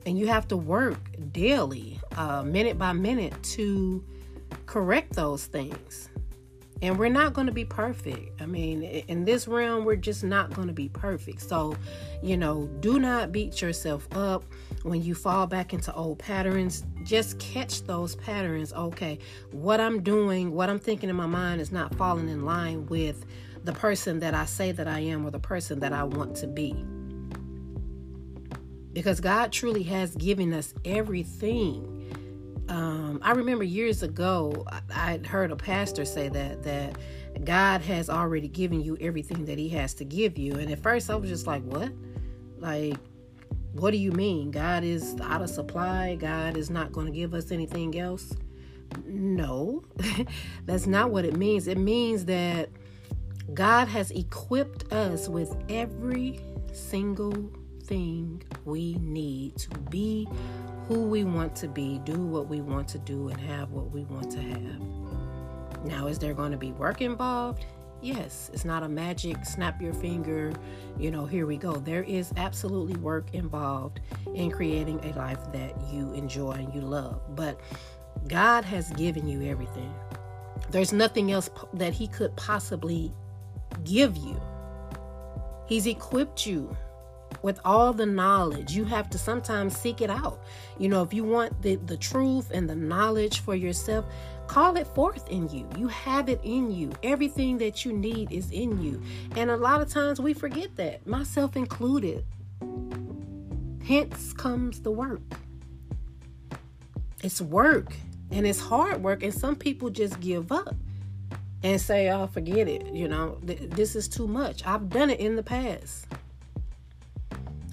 And 0.04 0.18
you 0.18 0.28
have 0.28 0.46
to 0.48 0.56
work 0.56 0.98
daily, 1.32 1.98
uh, 2.16 2.42
minute 2.42 2.78
by 2.78 2.92
minute, 2.92 3.40
to 3.42 4.04
correct 4.66 5.14
those 5.14 5.46
things. 5.46 6.08
And 6.82 6.98
we're 6.98 7.08
not 7.08 7.32
going 7.32 7.46
to 7.46 7.52
be 7.52 7.64
perfect. 7.64 8.40
I 8.40 8.46
mean, 8.46 8.82
in 8.82 9.24
this 9.24 9.48
realm, 9.48 9.84
we're 9.84 9.96
just 9.96 10.22
not 10.22 10.52
going 10.52 10.68
to 10.68 10.74
be 10.74 10.88
perfect. 10.90 11.40
So, 11.40 11.74
you 12.22 12.36
know, 12.36 12.68
do 12.80 12.98
not 12.98 13.32
beat 13.32 13.62
yourself 13.62 14.06
up 14.12 14.44
when 14.82 15.02
you 15.02 15.14
fall 15.14 15.46
back 15.46 15.72
into 15.72 15.92
old 15.94 16.18
patterns. 16.18 16.84
Just 17.02 17.38
catch 17.38 17.82
those 17.84 18.16
patterns. 18.16 18.72
Okay, 18.74 19.18
what 19.52 19.80
I'm 19.80 20.02
doing, 20.02 20.52
what 20.52 20.68
I'm 20.68 20.78
thinking 20.78 21.08
in 21.08 21.16
my 21.16 21.26
mind 21.26 21.60
is 21.60 21.72
not 21.72 21.94
falling 21.94 22.28
in 22.28 22.44
line 22.44 22.86
with 22.86 23.24
the 23.64 23.72
person 23.72 24.20
that 24.20 24.34
I 24.34 24.44
say 24.44 24.72
that 24.72 24.86
I 24.86 25.00
am 25.00 25.26
or 25.26 25.30
the 25.30 25.38
person 25.38 25.80
that 25.80 25.92
I 25.92 26.04
want 26.04 26.36
to 26.36 26.46
be 26.46 26.84
because 28.96 29.20
God 29.20 29.52
truly 29.52 29.82
has 29.82 30.16
given 30.16 30.54
us 30.54 30.72
everything. 30.82 31.95
Um, 32.68 33.20
I 33.22 33.32
remember 33.32 33.64
years 33.64 34.02
ago, 34.02 34.66
I 34.94 35.20
heard 35.24 35.52
a 35.52 35.56
pastor 35.56 36.04
say 36.04 36.28
that 36.28 36.62
that 36.64 36.96
God 37.44 37.80
has 37.82 38.10
already 38.10 38.48
given 38.48 38.80
you 38.80 38.96
everything 39.00 39.44
that 39.44 39.58
He 39.58 39.68
has 39.70 39.94
to 39.94 40.04
give 40.04 40.36
you, 40.36 40.54
and 40.54 40.70
at 40.70 40.82
first 40.82 41.08
I 41.10 41.14
was 41.14 41.30
just 41.30 41.46
like, 41.46 41.62
"What? 41.62 41.92
Like, 42.58 42.96
what 43.72 43.92
do 43.92 43.98
you 43.98 44.10
mean? 44.12 44.50
God 44.50 44.82
is 44.82 45.16
out 45.20 45.42
of 45.42 45.50
supply? 45.50 46.16
God 46.16 46.56
is 46.56 46.70
not 46.70 46.92
going 46.92 47.06
to 47.06 47.12
give 47.12 47.34
us 47.34 47.52
anything 47.52 47.98
else?" 47.98 48.34
No, 49.04 49.84
that's 50.64 50.86
not 50.86 51.10
what 51.10 51.24
it 51.24 51.36
means. 51.36 51.68
It 51.68 51.78
means 51.78 52.24
that 52.24 52.70
God 53.54 53.86
has 53.88 54.10
equipped 54.10 54.92
us 54.92 55.28
with 55.28 55.56
every 55.68 56.40
single 56.72 57.50
thing 57.84 58.42
we 58.64 58.94
need 58.94 59.56
to 59.56 59.70
be 59.90 60.28
who 60.88 61.02
we 61.02 61.24
want 61.24 61.56
to 61.56 61.68
be, 61.68 61.98
do 62.04 62.24
what 62.24 62.48
we 62.48 62.60
want 62.60 62.86
to 62.88 62.98
do, 62.98 63.28
and 63.28 63.40
have 63.40 63.72
what 63.72 63.90
we 63.90 64.04
want 64.04 64.30
to 64.30 64.40
have. 64.40 65.84
Now, 65.84 66.06
is 66.06 66.18
there 66.18 66.34
going 66.34 66.52
to 66.52 66.56
be 66.56 66.72
work 66.72 67.00
involved? 67.00 67.64
Yes, 68.02 68.50
it's 68.52 68.64
not 68.64 68.82
a 68.82 68.88
magic 68.88 69.44
snap 69.44 69.80
your 69.80 69.94
finger, 69.94 70.52
you 70.98 71.10
know, 71.10 71.26
here 71.26 71.46
we 71.46 71.56
go. 71.56 71.72
There 71.72 72.02
is 72.02 72.32
absolutely 72.36 72.96
work 72.96 73.34
involved 73.34 74.00
in 74.34 74.50
creating 74.50 75.00
a 75.04 75.18
life 75.18 75.40
that 75.52 75.74
you 75.90 76.12
enjoy 76.12 76.52
and 76.52 76.72
you 76.74 76.82
love. 76.82 77.20
But 77.34 77.58
God 78.28 78.64
has 78.64 78.90
given 78.90 79.26
you 79.26 79.50
everything. 79.50 79.92
There's 80.70 80.92
nothing 80.92 81.32
else 81.32 81.50
that 81.74 81.94
He 81.94 82.06
could 82.06 82.36
possibly 82.36 83.12
give 83.84 84.16
you. 84.16 84.40
He's 85.66 85.86
equipped 85.86 86.46
you 86.46 86.76
with 87.46 87.60
all 87.64 87.92
the 87.92 88.04
knowledge. 88.04 88.72
You 88.72 88.84
have 88.86 89.08
to 89.10 89.18
sometimes 89.18 89.78
seek 89.78 90.00
it 90.00 90.10
out. 90.10 90.42
You 90.78 90.88
know, 90.88 91.04
if 91.04 91.14
you 91.14 91.22
want 91.22 91.62
the, 91.62 91.76
the 91.76 91.96
truth 91.96 92.50
and 92.52 92.68
the 92.68 92.74
knowledge 92.74 93.38
for 93.38 93.54
yourself, 93.54 94.04
call 94.48 94.76
it 94.76 94.88
forth 94.88 95.28
in 95.28 95.48
you. 95.50 95.68
You 95.78 95.86
have 95.86 96.28
it 96.28 96.40
in 96.42 96.72
you. 96.72 96.90
Everything 97.04 97.56
that 97.58 97.84
you 97.84 97.92
need 97.92 98.32
is 98.32 98.50
in 98.50 98.82
you. 98.82 99.00
And 99.36 99.48
a 99.48 99.56
lot 99.56 99.80
of 99.80 99.88
times 99.88 100.20
we 100.20 100.34
forget 100.34 100.74
that, 100.74 101.06
myself 101.06 101.54
included. 101.54 102.24
Hence 103.86 104.32
comes 104.32 104.80
the 104.80 104.90
work. 104.90 105.22
It's 107.22 107.40
work 107.40 107.94
and 108.32 108.44
it's 108.44 108.58
hard 108.58 109.04
work, 109.04 109.22
and 109.22 109.32
some 109.32 109.54
people 109.54 109.88
just 109.88 110.18
give 110.18 110.50
up 110.50 110.74
and 111.62 111.80
say, 111.80 112.10
Oh, 112.10 112.26
forget 112.26 112.66
it. 112.66 112.86
You 112.92 113.06
know, 113.06 113.38
th- 113.46 113.70
this 113.70 113.94
is 113.94 114.08
too 114.08 114.26
much. 114.26 114.66
I've 114.66 114.88
done 114.88 115.10
it 115.10 115.20
in 115.20 115.36
the 115.36 115.44
past. 115.44 116.08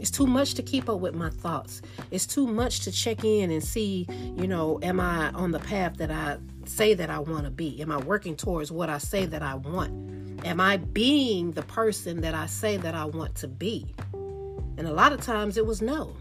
It's 0.03 0.11
too 0.11 0.27
much 0.27 0.55
to 0.55 0.61
keep 0.61 0.89
up 0.89 0.99
with 0.99 1.15
my 1.15 1.29
thoughts. 1.29 1.81
It's 2.11 2.25
too 2.25 2.45
much 2.45 2.81
to 2.81 2.91
check 2.91 3.23
in 3.23 3.51
and 3.51 3.63
see, 3.63 4.05
you 4.35 4.47
know, 4.47 4.77
am 4.83 4.99
I 4.99 5.29
on 5.29 5.51
the 5.51 5.59
path 5.59 5.95
that 5.95 6.11
I 6.11 6.39
say 6.65 6.93
that 6.93 7.09
I 7.09 7.19
want 7.19 7.45
to 7.45 7.49
be? 7.49 7.81
Am 7.81 7.89
I 7.89 7.95
working 7.99 8.35
towards 8.35 8.69
what 8.69 8.89
I 8.89 8.97
say 8.97 9.25
that 9.25 9.41
I 9.41 9.55
want? 9.55 10.45
Am 10.45 10.59
I 10.59 10.75
being 10.75 11.51
the 11.51 11.61
person 11.61 12.19
that 12.19 12.35
I 12.35 12.47
say 12.47 12.75
that 12.75 12.93
I 12.93 13.05
want 13.05 13.35
to 13.35 13.47
be? 13.47 13.95
And 14.77 14.87
a 14.87 14.91
lot 14.91 15.13
of 15.13 15.21
times 15.21 15.55
it 15.55 15.65
was 15.65 15.81
no. 15.81 16.13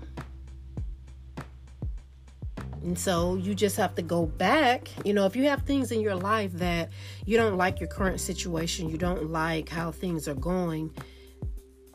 And 2.84 2.96
so 2.96 3.34
you 3.34 3.52
just 3.52 3.76
have 3.78 3.96
to 3.96 4.02
go 4.02 4.26
back. 4.26 4.90
You 5.04 5.12
know, 5.12 5.26
if 5.26 5.34
you 5.34 5.48
have 5.48 5.62
things 5.62 5.90
in 5.90 6.00
your 6.00 6.14
life 6.14 6.52
that 6.52 6.90
you 7.26 7.36
don't 7.36 7.56
like 7.56 7.80
your 7.80 7.88
current 7.88 8.20
situation, 8.20 8.88
you 8.88 8.96
don't 8.96 9.30
like 9.30 9.68
how 9.68 9.90
things 9.90 10.28
are 10.28 10.34
going, 10.34 10.94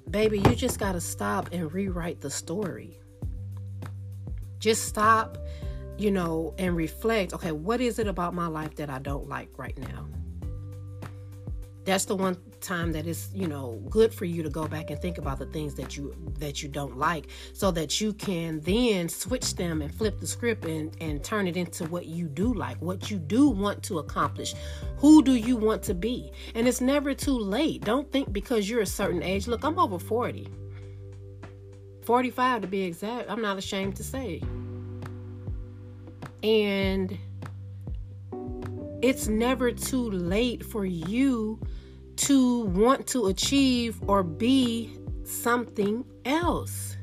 baby, 0.09 0.39
you 0.39 0.55
just 0.55 0.79
got 0.79 0.93
to 0.93 1.01
stop 1.01 1.49
and 1.51 1.71
rewrite 1.73 2.21
the 2.21 2.29
story. 2.29 2.99
Just 4.59 4.85
stop, 4.85 5.37
you 5.97 6.11
know, 6.11 6.53
and 6.57 6.75
reflect 6.75 7.33
okay, 7.33 7.51
what 7.51 7.81
is 7.81 7.99
it 7.99 8.07
about 8.07 8.33
my 8.33 8.47
life 8.47 8.75
that 8.75 8.89
I 8.89 8.99
don't 8.99 9.27
like 9.27 9.49
right 9.57 9.77
now? 9.77 10.07
That's 11.85 12.05
the 12.05 12.15
one 12.15 12.35
time 12.61 12.91
that 12.91 13.07
is 13.07 13.29
you 13.33 13.47
know 13.47 13.81
good 13.89 14.13
for 14.13 14.25
you 14.25 14.43
to 14.43 14.49
go 14.49 14.67
back 14.67 14.89
and 14.89 15.01
think 15.01 15.17
about 15.17 15.39
the 15.39 15.45
things 15.47 15.75
that 15.75 15.95
you 15.95 16.15
that 16.39 16.61
you 16.61 16.69
don't 16.69 16.97
like 16.97 17.27
so 17.53 17.71
that 17.71 18.01
you 18.01 18.13
can 18.13 18.59
then 18.61 19.07
switch 19.07 19.55
them 19.55 19.81
and 19.81 19.93
flip 19.93 20.19
the 20.19 20.27
script 20.27 20.65
and 20.65 20.95
and 21.01 21.23
turn 21.23 21.47
it 21.47 21.57
into 21.57 21.85
what 21.85 22.05
you 22.05 22.27
do 22.27 22.53
like 22.53 22.77
what 22.81 23.09
you 23.11 23.17
do 23.17 23.49
want 23.49 23.81
to 23.83 23.99
accomplish. 23.99 24.53
Who 24.97 25.23
do 25.23 25.35
you 25.35 25.55
want 25.55 25.83
to 25.83 25.93
be? 25.93 26.31
And 26.55 26.67
it's 26.67 26.81
never 26.81 27.13
too 27.13 27.37
late. 27.37 27.83
Don't 27.83 28.11
think 28.11 28.33
because 28.33 28.69
you're 28.69 28.81
a 28.81 28.85
certain 28.85 29.23
age 29.23 29.47
look 29.47 29.63
i'm 29.63 29.79
over 29.79 29.99
40 29.99 30.47
45 32.03 32.61
to 32.61 32.67
be 32.67 32.83
exact 32.83 33.29
i'm 33.29 33.41
not 33.41 33.57
ashamed 33.57 33.95
to 33.97 34.03
say. 34.03 34.41
And 36.43 37.17
it's 39.01 39.27
never 39.27 39.71
too 39.71 40.09
late 40.09 40.65
for 40.65 40.85
you 40.85 41.59
to 42.17 42.61
want 42.65 43.07
to 43.07 43.27
achieve 43.27 43.99
or 44.07 44.23
be 44.23 44.97
something 45.23 46.05
else. 46.25 46.97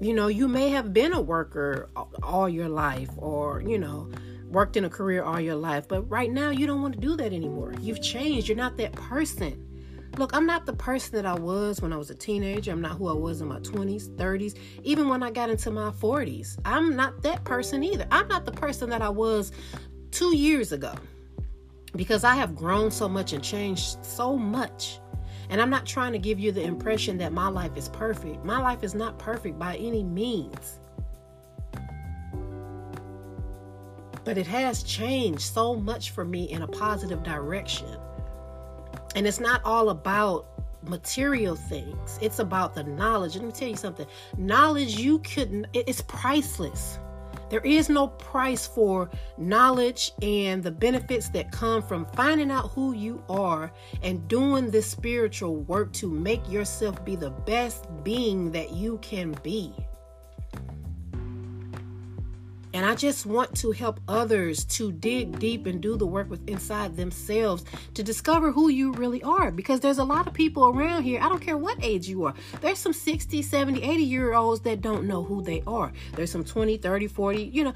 You 0.00 0.14
know, 0.14 0.28
you 0.28 0.46
may 0.46 0.70
have 0.70 0.92
been 0.92 1.12
a 1.12 1.20
worker 1.20 1.90
all 2.22 2.48
your 2.48 2.68
life 2.68 3.10
or, 3.16 3.60
you 3.62 3.78
know, 3.78 4.10
worked 4.46 4.76
in 4.76 4.84
a 4.84 4.90
career 4.90 5.24
all 5.24 5.40
your 5.40 5.56
life, 5.56 5.88
but 5.88 6.02
right 6.08 6.30
now 6.30 6.50
you 6.50 6.66
don't 6.66 6.80
want 6.80 6.94
to 6.94 7.00
do 7.00 7.16
that 7.16 7.32
anymore. 7.32 7.74
You've 7.80 8.00
changed. 8.00 8.48
You're 8.48 8.56
not 8.56 8.76
that 8.76 8.92
person. 8.92 9.64
Look, 10.16 10.34
I'm 10.34 10.46
not 10.46 10.66
the 10.66 10.72
person 10.72 11.16
that 11.16 11.26
I 11.26 11.34
was 11.34 11.80
when 11.80 11.92
I 11.92 11.96
was 11.96 12.10
a 12.10 12.14
teenager. 12.14 12.72
I'm 12.72 12.80
not 12.80 12.92
who 12.92 13.08
I 13.08 13.12
was 13.12 13.40
in 13.40 13.48
my 13.48 13.60
20s, 13.60 14.08
30s, 14.16 14.56
even 14.82 15.08
when 15.08 15.22
I 15.22 15.30
got 15.30 15.50
into 15.50 15.70
my 15.70 15.90
40s. 15.90 16.58
I'm 16.64 16.96
not 16.96 17.22
that 17.22 17.44
person 17.44 17.84
either. 17.84 18.06
I'm 18.10 18.26
not 18.28 18.46
the 18.46 18.52
person 18.52 18.90
that 18.90 19.02
I 19.02 19.10
was 19.10 19.52
two 20.10 20.34
years 20.34 20.72
ago 20.72 20.94
because 21.96 22.24
I 22.24 22.34
have 22.34 22.54
grown 22.54 22.90
so 22.90 23.08
much 23.08 23.32
and 23.32 23.42
changed 23.42 24.04
so 24.04 24.36
much. 24.36 25.00
And 25.50 25.60
I'm 25.62 25.70
not 25.70 25.86
trying 25.86 26.12
to 26.12 26.18
give 26.18 26.38
you 26.38 26.52
the 26.52 26.62
impression 26.62 27.16
that 27.18 27.32
my 27.32 27.48
life 27.48 27.76
is 27.76 27.88
perfect. 27.88 28.44
My 28.44 28.60
life 28.60 28.82
is 28.82 28.94
not 28.94 29.18
perfect 29.18 29.58
by 29.58 29.76
any 29.76 30.04
means. 30.04 30.80
But 34.24 34.36
it 34.36 34.46
has 34.46 34.82
changed 34.82 35.40
so 35.40 35.74
much 35.74 36.10
for 36.10 36.24
me 36.24 36.50
in 36.50 36.62
a 36.62 36.66
positive 36.66 37.22
direction. 37.22 37.96
And 39.14 39.26
it's 39.26 39.40
not 39.40 39.62
all 39.64 39.88
about 39.88 40.46
material 40.82 41.56
things, 41.56 42.18
it's 42.20 42.38
about 42.38 42.74
the 42.74 42.84
knowledge. 42.84 43.36
Let 43.36 43.44
me 43.44 43.52
tell 43.52 43.68
you 43.68 43.76
something 43.76 44.06
knowledge 44.36 44.98
you 44.98 45.18
couldn't, 45.20 45.66
it's 45.72 46.02
priceless. 46.02 46.98
There 47.50 47.60
is 47.60 47.88
no 47.88 48.08
price 48.08 48.66
for 48.66 49.10
knowledge 49.36 50.12
and 50.22 50.62
the 50.62 50.70
benefits 50.70 51.28
that 51.30 51.50
come 51.50 51.82
from 51.82 52.06
finding 52.06 52.50
out 52.50 52.70
who 52.72 52.92
you 52.92 53.22
are 53.28 53.72
and 54.02 54.26
doing 54.28 54.70
this 54.70 54.90
spiritual 54.90 55.56
work 55.62 55.92
to 55.94 56.08
make 56.08 56.48
yourself 56.50 57.04
be 57.04 57.16
the 57.16 57.30
best 57.30 57.86
being 58.04 58.52
that 58.52 58.72
you 58.72 58.98
can 58.98 59.36
be. 59.42 59.74
And 62.78 62.86
I 62.86 62.94
just 62.94 63.26
want 63.26 63.56
to 63.56 63.72
help 63.72 63.98
others 64.06 64.64
to 64.66 64.92
dig 64.92 65.40
deep 65.40 65.66
and 65.66 65.80
do 65.80 65.96
the 65.96 66.06
work 66.06 66.30
with 66.30 66.48
inside 66.48 66.96
themselves 66.96 67.64
to 67.94 68.04
discover 68.04 68.52
who 68.52 68.68
you 68.68 68.92
really 68.92 69.20
are. 69.24 69.50
Because 69.50 69.80
there's 69.80 69.98
a 69.98 70.04
lot 70.04 70.28
of 70.28 70.32
people 70.32 70.68
around 70.68 71.02
here, 71.02 71.20
I 71.20 71.28
don't 71.28 71.40
care 71.40 71.56
what 71.56 71.76
age 71.82 72.08
you 72.08 72.22
are. 72.22 72.34
There's 72.60 72.78
some 72.78 72.92
60, 72.92 73.42
70, 73.42 73.82
80 73.82 74.02
year 74.04 74.32
olds 74.32 74.60
that 74.60 74.80
don't 74.80 75.08
know 75.08 75.24
who 75.24 75.42
they 75.42 75.60
are. 75.66 75.92
There's 76.14 76.30
some 76.30 76.44
20, 76.44 76.76
30, 76.76 77.08
40, 77.08 77.42
you 77.42 77.64
know. 77.64 77.72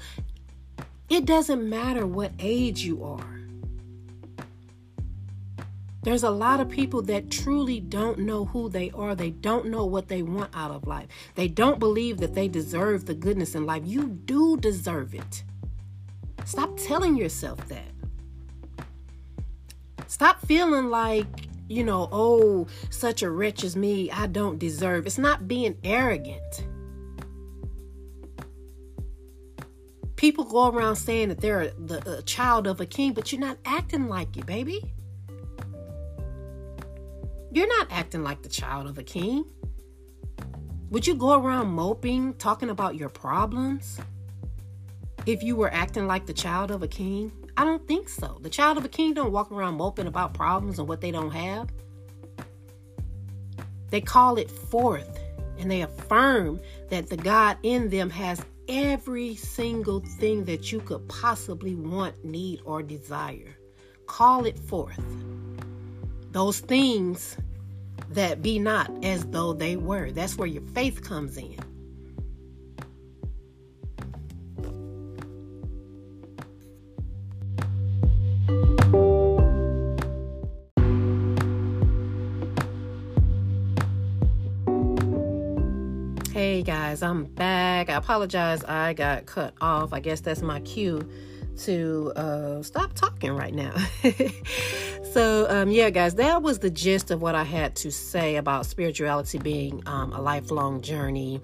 It 1.09 1.25
doesn't 1.25 1.69
matter 1.69 2.07
what 2.07 2.31
age 2.39 2.85
you 2.85 3.03
are. 3.03 3.42
There's 6.03 6.23
a 6.23 6.29
lot 6.29 6.59
of 6.59 6.67
people 6.67 7.01
that 7.03 7.31
truly 7.31 7.79
don't 7.79 8.19
know 8.19 8.43
who 8.45 8.67
they 8.67 8.91
are. 8.91 9.15
They 9.15 9.29
don't 9.29 9.67
know 9.67 9.85
what 9.85 10.09
they 10.09 10.21
want 10.21 10.51
out 10.53 10.71
of 10.71 10.85
life. 10.85 11.07
They 11.35 11.47
don't 11.47 11.79
believe 11.79 12.17
that 12.17 12.35
they 12.35 12.49
deserve 12.49 13.05
the 13.05 13.13
goodness 13.13 13.55
in 13.55 13.65
life. 13.65 13.83
You 13.85 14.07
do 14.07 14.57
deserve 14.57 15.15
it. 15.15 15.43
Stop 16.43 16.75
telling 16.75 17.15
yourself 17.15 17.65
that. 17.69 17.85
Stop 20.07 20.45
feeling 20.45 20.89
like, 20.89 21.47
you 21.69 21.85
know, 21.85 22.09
oh, 22.11 22.67
such 22.89 23.23
a 23.23 23.29
wretch 23.29 23.63
as 23.63 23.77
me, 23.77 24.11
I 24.11 24.27
don't 24.27 24.59
deserve. 24.59 25.07
It's 25.07 25.17
not 25.17 25.47
being 25.47 25.77
arrogant. 25.85 26.67
People 30.17 30.43
go 30.43 30.67
around 30.67 30.97
saying 30.97 31.29
that 31.29 31.39
they're 31.39 31.71
the 31.77 32.21
child 32.25 32.67
of 32.67 32.81
a 32.81 32.85
king, 32.85 33.13
but 33.13 33.31
you're 33.31 33.41
not 33.41 33.57
acting 33.65 34.09
like 34.09 34.35
it, 34.35 34.45
baby. 34.45 34.93
You're 37.53 37.67
not 37.67 37.85
acting 37.91 38.23
like 38.23 38.41
the 38.41 38.49
child 38.49 38.87
of 38.87 38.97
a 38.97 39.03
king. 39.03 39.45
Would 40.89 41.05
you 41.05 41.13
go 41.13 41.39
around 41.39 41.67
moping, 41.67 42.33
talking 42.39 42.71
about 42.71 42.95
your 42.95 43.09
problems? 43.09 43.99
If 45.27 45.43
you 45.43 45.55
were 45.55 45.71
acting 45.71 46.07
like 46.07 46.25
the 46.25 46.33
child 46.33 46.71
of 46.71 46.81
a 46.81 46.87
king? 46.87 47.31
I 47.55 47.63
don't 47.63 47.87
think 47.87 48.09
so. 48.09 48.39
The 48.41 48.49
child 48.49 48.79
of 48.79 48.85
a 48.85 48.89
king 48.89 49.13
don't 49.13 49.31
walk 49.31 49.51
around 49.51 49.75
moping 49.75 50.07
about 50.07 50.33
problems 50.33 50.79
and 50.79 50.87
what 50.87 50.99
they 50.99 51.11
don't 51.11 51.29
have. 51.29 51.69
They 53.91 54.01
call 54.01 54.39
it 54.39 54.49
forth 54.49 55.19
and 55.59 55.69
they 55.69 55.83
affirm 55.83 56.59
that 56.89 57.07
the 57.07 57.17
God 57.17 57.57
in 57.61 57.87
them 57.87 58.09
has 58.09 58.41
every 58.67 59.35
single 59.35 59.99
thing 59.99 60.45
that 60.45 60.71
you 60.71 60.79
could 60.79 61.07
possibly 61.07 61.75
want, 61.75 62.25
need, 62.25 62.61
or 62.65 62.81
desire. 62.81 63.55
Call 64.07 64.45
it 64.45 64.57
forth 64.57 64.99
those 66.33 66.59
things 66.59 67.37
that 68.13 68.41
be 68.41 68.59
not 68.59 68.91
as 69.03 69.25
though 69.25 69.53
they 69.53 69.75
were. 69.75 70.11
That's 70.11 70.37
where 70.37 70.47
your 70.47 70.61
faith 70.73 71.01
comes 71.01 71.37
in. 71.37 71.57
Hey 86.31 86.63
guys, 86.63 87.03
I'm 87.03 87.25
back. 87.25 87.89
I 87.89 87.93
apologize. 87.93 88.63
I 88.63 88.93
got 88.93 89.25
cut 89.25 89.53
off. 89.61 89.93
I 89.93 89.99
guess 89.99 90.19
that's 90.21 90.41
my 90.41 90.59
cue 90.61 91.07
to 91.59 92.11
uh, 92.15 92.63
stop 92.63 92.93
talking 92.93 93.33
right 93.33 93.53
now. 93.53 93.73
So, 95.13 95.45
um, 95.47 95.69
yeah, 95.69 95.91
guys, 95.91 96.15
that 96.15 96.41
was 96.41 96.57
the 96.57 96.71
gist 96.71 97.11
of 97.11 97.21
what 97.21 97.35
I 97.35 97.43
had 97.43 97.75
to 97.75 97.91
say 97.91 98.37
about 98.37 98.65
spirituality 98.65 99.37
being 99.37 99.83
um, 99.85 100.11
a 100.11 100.19
lifelong 100.19 100.81
journey. 100.81 101.39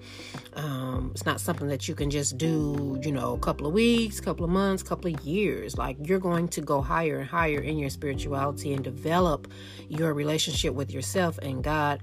Um, 0.54 1.12
it's 1.14 1.24
not 1.24 1.40
something 1.40 1.68
that 1.68 1.86
you 1.86 1.94
can 1.94 2.10
just 2.10 2.36
do, 2.36 2.98
you 3.00 3.12
know, 3.12 3.34
a 3.34 3.38
couple 3.38 3.68
of 3.68 3.72
weeks, 3.72 4.18
couple 4.18 4.44
of 4.44 4.50
months, 4.50 4.82
couple 4.82 5.14
of 5.14 5.20
years. 5.20 5.78
Like, 5.78 5.98
you're 6.02 6.18
going 6.18 6.48
to 6.48 6.60
go 6.60 6.80
higher 6.80 7.20
and 7.20 7.28
higher 7.28 7.60
in 7.60 7.78
your 7.78 7.90
spirituality 7.90 8.72
and 8.72 8.82
develop 8.82 9.46
your 9.88 10.14
relationship 10.14 10.74
with 10.74 10.90
yourself 10.90 11.38
and 11.38 11.62
God 11.62 12.02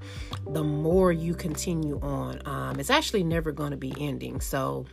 the 0.54 0.64
more 0.64 1.12
you 1.12 1.36
continue 1.36 2.00
on. 2.02 2.42
Um, 2.46 2.80
it's 2.80 2.90
actually 2.90 3.26
never 3.26 3.52
going 3.52 3.72
to 3.72 3.78
be 3.78 3.94
ending. 4.00 4.40
So, 4.40 4.86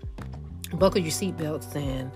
buckle 0.73 1.01
your 1.01 1.13
seatbelts 1.13 1.77
and 1.77 2.11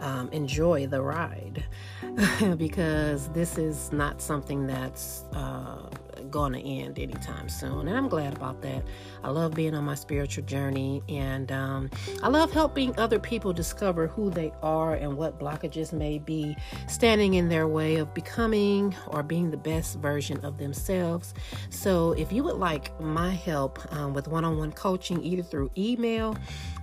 um, 0.00 0.28
enjoy 0.30 0.86
the 0.86 1.02
ride 1.02 1.64
because 2.56 3.28
this 3.30 3.58
is 3.58 3.92
not 3.92 4.20
something 4.20 4.66
that's 4.66 5.24
uh, 5.32 5.88
going 6.30 6.52
to 6.52 6.60
end 6.60 6.98
anytime 6.98 7.48
soon. 7.48 7.88
And 7.88 7.96
I'm 7.96 8.08
glad 8.08 8.34
about 8.34 8.60
that. 8.62 8.82
I 9.22 9.30
love 9.30 9.54
being 9.54 9.74
on 9.74 9.84
my 9.84 9.94
spiritual 9.94 10.44
journey 10.44 11.02
and 11.08 11.50
um, 11.52 11.90
I 12.22 12.28
love 12.28 12.52
helping 12.52 12.98
other 12.98 13.18
people 13.18 13.52
discover 13.52 14.06
who 14.06 14.30
they 14.30 14.52
are 14.62 14.94
and 14.94 15.16
what 15.16 15.38
blockages 15.38 15.92
may 15.92 16.18
be 16.18 16.56
standing 16.88 17.34
in 17.34 17.48
their 17.48 17.66
way 17.66 17.96
of 17.96 18.12
becoming 18.14 18.94
or 19.08 19.22
being 19.22 19.50
the 19.50 19.56
best 19.56 19.98
version 19.98 20.44
of 20.44 20.58
themselves. 20.58 21.34
So 21.70 22.12
if 22.12 22.32
you 22.32 22.42
would 22.44 22.56
like 22.56 22.98
my 23.00 23.30
help 23.30 23.80
um, 23.94 24.14
with 24.14 24.28
one 24.28 24.44
on 24.44 24.58
one 24.58 24.72
coaching, 24.72 25.22
either 25.22 25.42
through 25.42 25.70
email, 25.76 26.36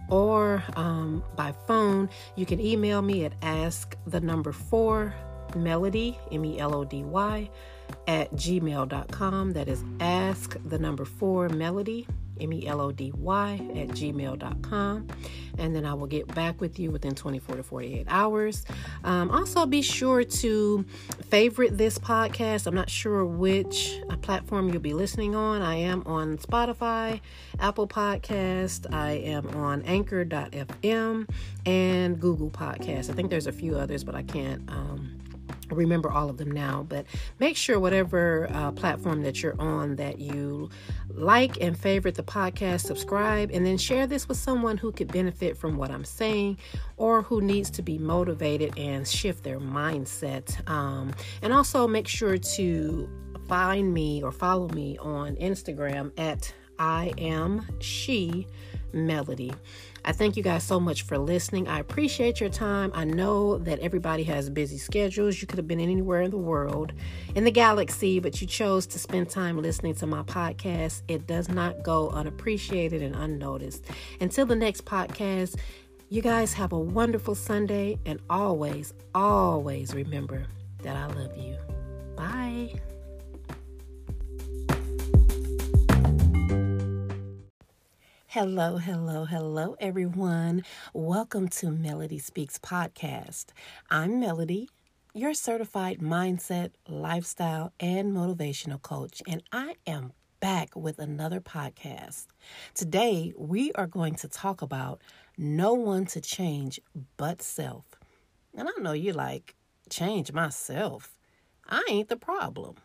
or 0.10 0.64
um, 0.76 1.24
by 1.36 1.52
phone, 1.68 2.10
you 2.36 2.46
can 2.46 2.60
email 2.60 3.02
me 3.02 3.26
at 3.26 3.34
ask 3.42 3.96
the 4.08 4.20
number 4.20 4.52
four 4.52 5.14
melody, 5.56 6.18
M 6.32 6.46
E 6.46 6.60
L 6.60 6.76
O 6.76 6.84
D 6.84 7.04
Y, 7.04 7.50
at 8.08 8.32
gmail.com. 8.34 9.52
That 9.54 9.68
is 9.68 9.84
ask 10.00 10.58
the 10.66 10.80
number 10.80 11.06
four 11.06 11.50
melody 11.50 12.08
M 12.40 12.54
E 12.54 12.68
L 12.68 12.82
O 12.82 12.92
D 12.92 13.12
Y, 13.16 13.54
at 13.76 13.90
gmail.com. 13.90 15.08
And 15.58 15.76
then 15.76 15.86
I 15.86 15.94
will 15.94 16.08
get 16.08 16.28
back 16.36 16.60
with 16.60 16.80
you 16.80 16.92
within 16.92 17.16
24 17.16 17.56
to 17.56 17.64
48 17.64 18.06
hours. 18.10 18.66
Um, 19.04 19.32
also, 19.32 19.66
be 19.66 19.82
sure 19.82 20.24
to 20.24 20.86
favorite 21.30 21.78
this 21.78 21.98
podcast. 21.98 22.68
I'm 22.68 22.76
not 22.76 22.90
sure 22.90 23.26
which 23.26 24.00
uh, 24.10 24.18
platform 24.18 24.70
you'll 24.70 24.82
be 24.82 24.94
listening 24.94 25.36
on. 25.36 25.62
I 25.62 25.76
am 25.76 26.04
on 26.06 26.38
Spotify, 26.38 27.22
Apple 27.60 27.88
Podcast, 27.88 28.92
I 28.94 29.12
am 29.12 29.48
on 29.56 29.82
Anchor.fm, 29.84 31.30
and 31.66 32.20
Google 32.20 32.50
Podcast. 32.50 33.10
I 33.10 33.14
think 33.14 33.30
there's 33.30 33.48
a 33.48 33.52
few 33.52 33.76
others, 33.76 34.04
but 34.04 34.16
I 34.16 34.24
can't. 34.24 34.70
Um, 34.70 35.20
remember 35.70 36.12
all 36.12 36.30
of 36.30 36.38
them 36.38 36.52
now 36.52 36.86
but 36.88 37.06
make 37.40 37.58
sure 37.58 37.80
whatever 37.80 38.48
uh, 38.52 38.72
platform 38.72 39.24
that 39.24 39.42
you're 39.42 39.60
on 39.60 39.96
that 39.96 40.20
you 40.20 40.70
like 41.10 41.58
and 41.62 41.78
favorite 41.78 42.16
the 42.16 42.24
podcast 42.24 42.82
subscribe 42.82 43.50
and 43.52 43.66
then 43.66 43.78
share 43.78 44.08
this 44.08 44.28
with 44.28 44.38
someone 44.38 44.78
who 44.78 44.92
could 44.92 45.12
benefit 45.12 45.58
from 45.58 45.78
what 45.78 45.92
i'm 45.92 46.06
saying 46.06 46.58
or 46.98 47.22
who 47.22 47.42
needs 47.42 47.70
to 47.70 47.82
be 47.82 47.98
motivated 47.98 48.78
and 48.78 49.08
shift 49.08 49.44
their 49.44 49.60
mindset 49.60 50.68
um, 50.70 51.14
and 51.42 51.54
also 51.54 51.88
make 51.88 52.08
sure 52.08 52.38
to 52.38 53.10
find 53.48 53.94
me 53.94 54.24
or 54.24 54.32
follow 54.32 54.68
me 54.70 54.98
on 55.00 55.36
instagram 55.36 56.12
at 56.20 56.54
i 56.80 57.14
am 57.18 57.66
she 57.80 58.48
melody 58.94 59.54
I 60.08 60.12
thank 60.12 60.38
you 60.38 60.44
guys 60.44 60.64
so 60.64 60.80
much 60.80 61.02
for 61.02 61.18
listening. 61.18 61.68
I 61.68 61.80
appreciate 61.80 62.40
your 62.40 62.50
time. 62.50 62.92
I 62.94 63.06
know 63.06 63.58
that 63.58 63.80
everybody 63.80 64.24
has 64.26 64.52
busy 64.52 64.78
schedules. 64.78 65.42
You 65.42 65.48
could 65.48 65.58
have 65.58 65.68
been 65.68 65.80
anywhere 65.80 66.22
in 66.22 66.30
the 66.30 66.38
world, 66.38 66.94
in 67.34 67.44
the 67.44 67.52
galaxy, 67.52 68.20
but 68.20 68.40
you 68.40 68.46
chose 68.46 68.86
to 68.88 69.00
spend 69.00 69.32
time 69.32 69.60
listening 69.60 69.96
to 69.96 70.06
my 70.06 70.22
podcast. 70.22 71.02
It 71.08 71.26
does 71.26 71.50
not 71.50 71.82
go 71.82 72.10
unappreciated 72.10 73.02
and 73.02 73.16
unnoticed. 73.16 73.86
Until 74.22 74.46
the 74.46 74.56
next 74.56 74.86
podcast, 74.86 75.56
you 76.10 76.22
guys 76.22 76.54
have 76.54 76.72
a 76.72 76.80
wonderful 76.80 77.34
Sunday 77.34 77.98
and 78.06 78.20
always, 78.30 78.94
always 79.16 79.96
remember 79.96 80.46
that 80.84 80.96
I 80.96 81.08
love 81.08 81.36
you. 81.36 81.58
Bye. 82.16 82.80
Hello, 88.36 88.76
hello, 88.76 89.24
hello, 89.24 89.78
everyone. 89.80 90.66
Welcome 90.94 91.48
to 91.48 91.72
Melody 91.72 92.20
Speaks 92.20 92.58
podcast. 92.58 93.46
I'm 93.90 94.20
Melody, 94.20 94.68
your 95.14 95.34
certified 95.34 96.00
mindset, 96.00 96.72
lifestyle, 96.90 97.72
and 97.80 98.14
motivational 98.14 98.82
coach, 98.82 99.22
and 99.26 99.42
I 99.54 99.76
am 99.88 100.12
back 100.42 100.76
with 100.76 101.00
another 101.00 101.40
podcast. 101.40 102.26
Today, 102.74 103.32
we 103.38 103.72
are 103.72 103.88
going 103.88 104.16
to 104.16 104.28
talk 104.28 104.62
about 104.62 105.00
no 105.38 105.74
one 105.74 106.06
to 106.08 106.20
change 106.20 106.82
but 107.16 107.42
self. 107.42 107.86
And 108.54 108.68
I 108.68 108.82
know 108.82 108.92
you're 108.92 109.14
like, 109.14 109.56
change 109.90 110.34
myself. 110.34 111.16
I 111.70 111.86
ain't 111.88 112.10
the 112.10 112.18
problem. 112.18 112.76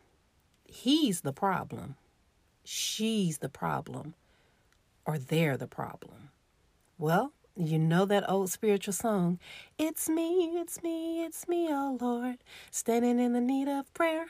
He's 0.65 1.23
the 1.23 1.33
problem. 1.33 1.97
She's 2.63 3.39
the 3.39 3.49
problem 3.49 4.15
or 5.11 5.19
they're 5.19 5.57
the 5.57 5.67
problem? 5.67 6.31
Well, 6.97 7.33
you 7.57 7.81
know 7.81 8.05
that 8.05 8.31
old 8.31 8.49
spiritual 8.49 8.93
song, 8.93 9.41
It's 9.77 10.09
me, 10.09 10.53
it's 10.61 10.85
me, 10.85 11.25
it's 11.25 11.49
me, 11.49 11.67
oh 11.69 11.99
Lord, 12.01 12.37
standing 12.71 13.19
in 13.19 13.33
the 13.33 13.41
need 13.41 13.67
of 13.67 13.93
prayer. 13.93 14.27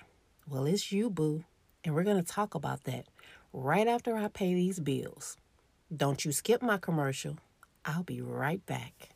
Well, 0.48 0.64
it's 0.64 0.90
you, 0.90 1.10
boo. 1.10 1.44
And 1.84 1.94
we're 1.94 2.04
going 2.04 2.22
to 2.22 2.32
talk 2.32 2.54
about 2.54 2.84
that 2.84 3.04
right 3.52 3.86
after 3.86 4.16
I 4.16 4.28
pay 4.28 4.54
these 4.54 4.80
bills. 4.80 5.36
Don't 5.94 6.24
you 6.24 6.32
skip 6.32 6.62
my 6.62 6.78
commercial. 6.78 7.36
I'll 7.84 8.02
be 8.02 8.22
right 8.22 8.64
back. 8.64 9.10